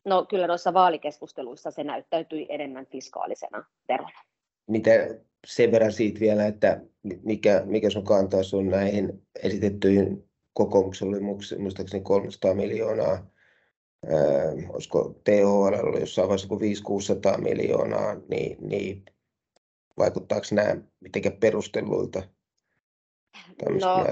No 0.06 0.26
kyllä 0.26 0.48
noissa 0.48 0.74
vaalikeskusteluissa 0.74 1.72
se 1.72 1.84
näyttäytyi 1.84 2.46
enemmän 2.50 2.86
fiskaalisena 2.86 3.64
verona. 3.90 4.20
Mitä 4.68 4.92
sen 5.48 5.72
verran 5.72 5.92
siitä 5.92 6.20
vielä, 6.20 6.46
että 6.46 6.82
mikä, 7.24 7.62
mikä 7.66 7.90
sun 7.90 8.04
kantaus 8.04 8.54
on 8.54 8.70
näihin 8.70 9.22
esitettyihin 9.44 10.31
kokoomuksella 10.54 11.12
oli 11.12 11.58
muistaakseni 11.60 12.04
300 12.04 12.54
miljoonaa, 12.54 13.14
ää, 13.14 14.70
olisiko 14.70 15.16
THL 15.24 15.88
oli 15.88 16.00
jossain 16.00 16.28
vaiheessa 16.28 16.48
kuin 16.48 16.60
500 16.60 17.38
miljoonaa, 17.38 18.16
niin, 18.30 18.58
niin 18.60 19.06
vaikuttaako 19.98 20.46
nämä 20.52 20.76
mitenkään 21.00 21.38
perustelluilta 21.38 22.24
no, 23.82 24.06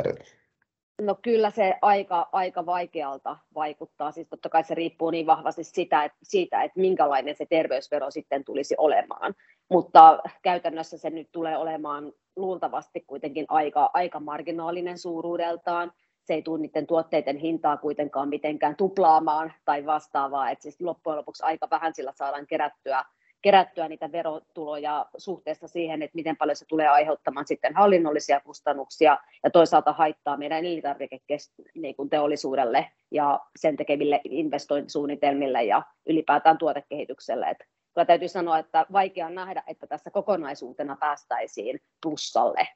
No 1.02 1.16
kyllä 1.22 1.52
se 1.52 1.74
aika, 1.82 2.30
aika 2.32 2.66
vaikealta 2.66 3.38
vaikuttaa. 3.56 4.12
Siis 4.12 4.28
totta 4.28 4.50
kai 4.50 4.64
se 4.64 4.76
riippuu 4.76 5.10
niin 5.10 5.26
vahvasti 5.26 5.64
sitä, 5.64 6.04
että, 6.04 6.18
siitä, 6.24 6.64
että 6.64 6.80
minkälainen 6.80 7.36
se 7.36 7.46
terveysvero 7.50 8.12
sitten 8.12 8.46
tulisi 8.46 8.76
olemaan. 8.78 9.36
Mutta 9.70 10.20
käytännössä 10.42 10.98
se 10.98 11.10
nyt 11.10 11.28
tulee 11.32 11.58
olemaan 11.58 12.14
luultavasti 12.36 13.02
kuitenkin 13.08 13.46
aika, 13.50 13.90
aika 13.94 14.20
marginaalinen 14.20 14.98
suuruudeltaan 14.98 15.92
se 16.30 16.34
ei 16.34 16.42
tule 16.42 16.60
niiden 16.60 16.88
tuotteiden 16.88 17.38
hintaa 17.38 17.78
kuitenkaan 17.78 18.30
mitenkään 18.30 18.76
tuplaamaan 18.76 19.54
tai 19.66 19.86
vastaavaa, 19.86 20.50
että 20.50 20.64
siis 20.64 20.82
loppujen 20.82 21.18
lopuksi 21.18 21.44
aika 21.44 21.68
vähän 21.72 21.96
sillä 21.96 22.14
saadaan 22.16 22.48
kerättyä, 22.48 23.06
kerättyä 23.42 23.88
niitä 23.88 24.12
verotuloja 24.12 25.06
suhteessa 25.18 25.68
siihen, 25.68 26.02
että 26.02 26.16
miten 26.16 26.38
paljon 26.38 26.56
se 26.56 26.66
tulee 26.66 26.88
aiheuttamaan 26.88 27.48
sitten 27.48 27.76
hallinnollisia 27.76 28.40
kustannuksia 28.40 29.18
ja 29.44 29.50
toisaalta 29.50 29.94
haittaa 29.94 30.38
meidän 30.38 30.66
elintarviketeollisuudelle 30.66 32.92
ja 33.12 33.40
sen 33.60 33.78
tekeville 33.78 34.22
investointisuunnitelmille 34.24 35.64
ja 35.64 35.84
ylipäätään 36.06 36.58
tuotekehitykselle. 36.58 37.50
Että 37.50 37.66
kyllä 37.94 38.06
täytyy 38.06 38.28
sanoa, 38.28 38.60
että 38.60 38.86
vaikea 38.92 39.30
nähdä, 39.30 39.64
että 39.68 39.88
tässä 39.88 40.12
kokonaisuutena 40.12 40.98
päästäisiin 41.00 41.80
plussalle. 42.04 42.68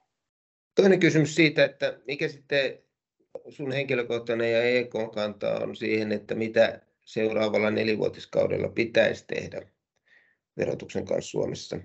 Toinen 0.75 0.99
kysymys 0.99 1.35
siitä, 1.35 1.65
että 1.65 1.99
mikä 2.07 2.27
sitten 2.27 2.83
sun 3.49 3.71
henkilökohtainen 3.71 4.51
ja 4.51 4.63
EK 4.63 4.93
kanta 5.13 5.47
on 5.63 5.75
siihen, 5.75 6.11
että 6.11 6.35
mitä 6.35 6.79
seuraavalla 7.05 7.71
nelivuotiskaudella 7.71 8.67
pitäisi 8.67 9.25
tehdä 9.27 9.61
verotuksen 10.57 11.05
kanssa 11.05 11.31
Suomessa? 11.31 11.77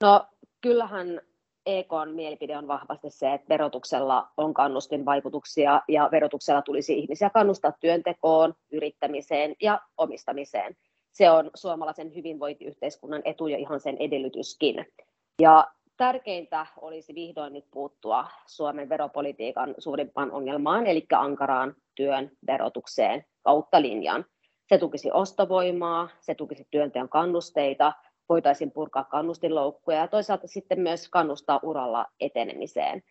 No 0.00 0.26
kyllähän 0.60 1.20
EKn 1.66 2.10
mielipide 2.14 2.56
on 2.56 2.68
vahvasti 2.68 3.10
se, 3.10 3.34
että 3.34 3.48
verotuksella 3.48 4.28
on 4.36 4.54
kannustinvaikutuksia 4.54 5.82
ja 5.88 6.08
verotuksella 6.12 6.62
tulisi 6.62 6.98
ihmisiä 6.98 7.30
kannustaa 7.30 7.72
työntekoon, 7.80 8.54
yrittämiseen 8.72 9.56
ja 9.62 9.80
omistamiseen. 9.98 10.76
Se 11.12 11.30
on 11.30 11.50
suomalaisen 11.54 12.14
hyvinvointiyhteiskunnan 12.14 13.22
etu 13.24 13.46
ja 13.46 13.58
ihan 13.58 13.80
sen 13.80 13.96
edellytyskin. 13.96 14.86
Ja 15.40 15.72
tärkeintä 15.96 16.66
olisi 16.80 17.14
vihdoin 17.14 17.52
nyt 17.52 17.64
puuttua 17.70 18.26
Suomen 18.46 18.88
veropolitiikan 18.88 19.74
suurimpaan 19.78 20.32
ongelmaan, 20.32 20.86
eli 20.86 21.06
ankaraan 21.12 21.74
työn 21.94 22.30
verotukseen 22.46 23.24
kautta 23.42 23.82
linjan. 23.82 24.24
Se 24.68 24.78
tukisi 24.78 25.12
ostovoimaa, 25.12 26.08
se 26.20 26.34
tukisi 26.34 26.68
työnteon 26.70 27.08
kannusteita, 27.08 27.92
voitaisiin 28.28 28.70
purkaa 28.70 29.04
kannustinloukkuja 29.04 29.98
ja 29.98 30.08
toisaalta 30.08 30.46
sitten 30.46 30.80
myös 30.80 31.08
kannustaa 31.08 31.60
uralla 31.62 32.06
etenemiseen. 32.20 33.02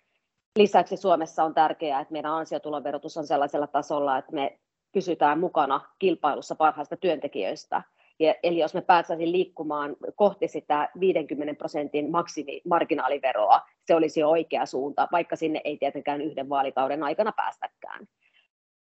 Lisäksi 0.60 0.98
Suomessa 0.98 1.44
on 1.44 1.54
tärkeää, 1.54 2.00
että 2.00 2.12
meidän 2.12 2.32
ansiotuloverotus 2.32 3.18
on 3.18 3.28
sellaisella 3.28 3.68
tasolla, 3.68 4.18
että 4.18 4.32
me 4.32 4.60
pysytään 4.92 5.40
mukana 5.40 5.82
kilpailussa 6.00 6.56
parhaista 6.56 6.98
työntekijöistä. 6.98 7.82
Eli 8.20 8.60
jos 8.60 8.74
me 8.74 8.82
päästäisiin 8.82 9.32
liikkumaan 9.32 9.96
kohti 10.16 10.48
sitä 10.48 10.90
50 11.00 11.58
prosentin 11.58 12.12
maksimimarginaaliveroa, 12.12 13.62
se 13.86 13.96
olisi 13.96 14.20
jo 14.20 14.30
oikea 14.30 14.66
suunta, 14.66 15.08
vaikka 15.12 15.36
sinne 15.36 15.62
ei 15.64 15.78
tietenkään 15.78 16.22
yhden 16.22 16.50
vaalikauden 16.50 17.04
aikana 17.04 17.32
päästäkään. 17.32 18.08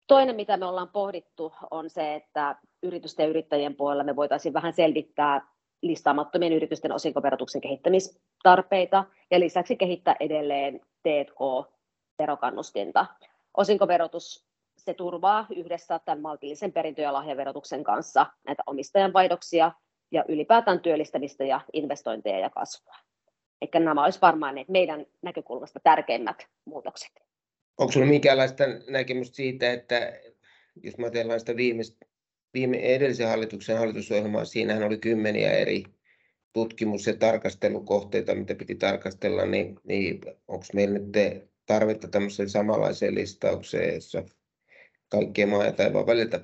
Toinen, 0.07 0.35
mitä 0.35 0.57
me 0.57 0.65
ollaan 0.65 0.89
pohdittu, 0.89 1.53
on 1.71 1.89
se, 1.89 2.15
että 2.15 2.55
yritysten 2.83 3.23
ja 3.23 3.29
yrittäjien 3.29 3.75
puolella 3.75 4.03
me 4.03 4.15
voitaisiin 4.15 4.53
vähän 4.53 4.73
selvittää 4.73 5.47
listaamattomien 5.81 6.53
yritysten 6.53 6.91
osinkoverotuksen 6.91 7.61
kehittämistarpeita 7.61 9.05
ja 9.31 9.39
lisäksi 9.39 9.75
kehittää 9.75 10.15
edelleen 10.19 10.81
T&K-verokannustinta. 11.03 13.05
Osinkoverotus 13.57 14.48
se 14.85 14.93
turvaa 14.93 15.47
yhdessä 15.55 15.99
tämän 16.05 16.21
maltillisen 16.21 16.71
perintö- 16.71 17.01
ja 17.01 17.13
lahjaverotuksen 17.13 17.83
kanssa 17.83 18.25
näitä 18.47 18.63
omistajan 18.67 19.13
vaihdoksia 19.13 19.71
ja 20.11 20.25
ylipäätään 20.27 20.79
työllistämistä 20.79 21.43
ja 21.43 21.61
investointeja 21.73 22.39
ja 22.39 22.49
kasvua. 22.49 22.95
Eli 23.61 23.85
nämä 23.85 24.03
olisivat 24.03 24.21
varmaan 24.21 24.55
ne 24.55 24.65
meidän 24.67 25.05
näkökulmasta 25.21 25.79
tärkeimmät 25.83 26.47
muutokset. 26.65 27.11
Onko 27.77 27.91
sinulla 27.91 28.11
minkäänlaista 28.11 28.63
näkemystä 28.89 29.35
siitä, 29.35 29.73
että 29.73 30.13
jos 30.83 30.97
me 30.97 31.03
ajatellaan 31.03 31.39
sitä 31.39 31.55
viimeistä, 31.55 32.05
viime, 32.53 32.77
edellisen 32.77 33.27
hallituksen 33.27 33.77
hallitusohjelmaa, 33.77 34.45
siinähän 34.45 34.83
oli 34.83 34.97
kymmeniä 34.97 35.51
eri 35.51 35.83
tutkimus- 36.53 37.07
ja 37.07 37.15
tarkastelukohteita, 37.15 38.35
mitä 38.35 38.55
piti 38.55 38.75
tarkastella, 38.75 39.45
niin, 39.45 39.79
niin 39.83 40.21
onko 40.47 40.65
meillä 40.73 40.99
nyt 40.99 41.13
tarvetta 41.65 42.07
tämmöiseen 42.07 42.49
samanlaiseen 42.49 43.15
listaukseen, 43.15 43.93
jossa 43.93 44.23
kaikkea 45.09 45.47
maa 45.47 45.65
ja 45.65 45.71
taivaan 45.71 46.07
väliltä 46.07 46.39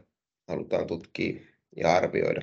halutaan 0.47 0.87
tutkia 0.87 1.41
ja 1.75 1.93
arvioida. 1.95 2.41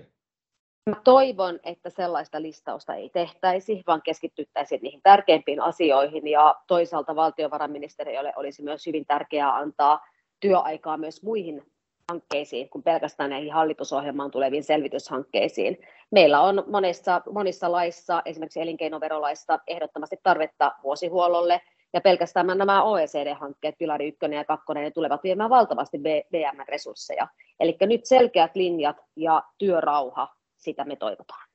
Mä 0.91 0.97
toivon, 1.05 1.61
että 1.65 1.91
sellaista 1.91 2.43
listausta 2.43 2.95
ei 2.95 3.11
tehtäisi, 3.11 3.83
vaan 3.87 4.03
keskittyttäisiin 4.03 4.83
niihin 4.83 5.01
tärkeimpiin 5.03 5.61
asioihin 5.61 6.29
ja 6.29 6.55
toisaalta 6.67 7.17
valtiovarainministeriölle 7.17 8.33
olisi 8.37 8.63
myös 8.63 8.87
hyvin 8.87 9.07
tärkeää 9.07 9.57
antaa 9.57 10.07
työaikaa 10.41 10.97
myös 10.97 11.23
muihin 11.23 11.63
hankkeisiin 12.11 12.69
kuin 12.69 12.83
pelkästään 12.83 13.31
näihin 13.31 13.53
hallitusohjelmaan 13.53 14.31
tuleviin 14.31 14.65
selvityshankkeisiin. 14.65 15.79
Meillä 16.11 16.41
on 16.41 16.65
monissa, 16.67 17.23
monissa 17.33 17.73
laissa, 17.73 18.23
esimerkiksi 18.25 18.61
elinkeinoverolaissa, 18.61 19.59
ehdottomasti 19.67 20.17
tarvetta 20.23 20.73
vuosihuollolle, 20.83 21.61
ja 21.93 22.01
pelkästään 22.01 22.47
nämä 22.47 22.83
OECD-hankkeet, 22.83 23.79
Pilari 23.79 24.09
1 24.09 24.19
ja 24.35 24.45
2, 24.45 24.65
ne 24.75 24.91
tulevat 24.91 25.23
viemään 25.23 25.51
valtavasti 25.51 25.99
VM-resursseja. 26.33 27.29
Eli 27.61 27.77
nyt 27.81 28.07
selkeät 28.07 28.57
linjat 28.57 28.97
ja 29.17 29.43
työrauha, 29.59 30.29
sitä 30.57 30.85
me 30.85 30.97
toivotaan. 30.97 31.49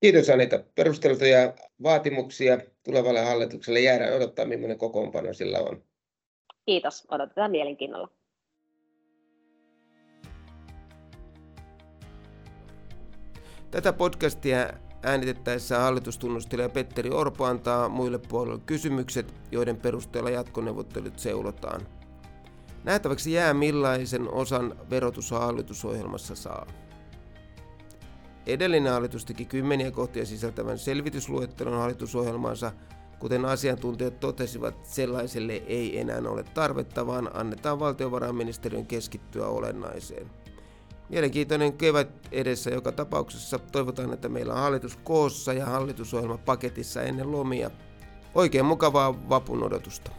Kiitos 0.00 0.30
Anita. 0.30 0.60
Perusteltuja 0.74 1.54
vaatimuksia 1.82 2.58
tulevalle 2.84 3.20
hallitukselle 3.20 3.80
jäädään 3.80 4.16
odottaa, 4.16 4.44
millainen 4.44 4.78
kokoonpano 4.78 5.32
sillä 5.32 5.58
on. 5.58 5.84
Kiitos, 6.66 7.06
odotetaan 7.10 7.50
mielenkiinnolla. 7.50 8.08
Tätä 13.70 13.92
podcastia 13.92 14.72
äänitettäessä 15.02 15.78
hallitustunnustelee 15.78 16.68
Petteri 16.68 17.10
Orpo 17.10 17.44
antaa 17.44 17.88
muille 17.88 18.18
puolille 18.18 18.60
kysymykset, 18.66 19.34
joiden 19.52 19.76
perusteella 19.76 20.30
jatkoneuvottelut 20.30 21.18
seulotaan. 21.18 21.80
Nähtäväksi 22.84 23.32
jää 23.32 23.54
millaisen 23.54 24.34
osan 24.34 24.74
verotus 24.90 25.30
hallitusohjelmassa 25.30 26.34
saa. 26.34 26.66
Edellinen 28.46 28.92
hallitus 28.92 29.24
teki 29.24 29.44
kymmeniä 29.44 29.90
kohtia 29.90 30.26
sisältävän 30.26 30.78
selvitysluettelon 30.78 31.78
hallitusohjelmaansa, 31.78 32.72
kuten 33.18 33.44
asiantuntijat 33.44 34.20
totesivat, 34.20 34.86
sellaiselle 34.86 35.52
ei 35.52 36.00
enää 36.00 36.18
ole 36.18 36.42
tarvetta, 36.42 37.06
vaan 37.06 37.36
annetaan 37.36 37.80
valtiovarainministeriön 37.80 38.86
keskittyä 38.86 39.46
olennaiseen. 39.46 40.30
Mielenkiintoinen 41.10 41.72
kevät 41.72 42.08
edessä 42.32 42.70
joka 42.70 42.92
tapauksessa. 42.92 43.58
Toivotaan, 43.58 44.12
että 44.12 44.28
meillä 44.28 44.52
on 44.54 44.60
hallitus 44.60 44.96
koossa 44.96 45.52
ja 45.52 45.66
hallitusohjelma 45.66 46.38
paketissa 46.38 47.02
ennen 47.02 47.32
lomia. 47.32 47.70
Oikein 48.34 48.64
mukavaa 48.64 49.28
vapun 49.28 49.62
odotusta. 49.62 50.10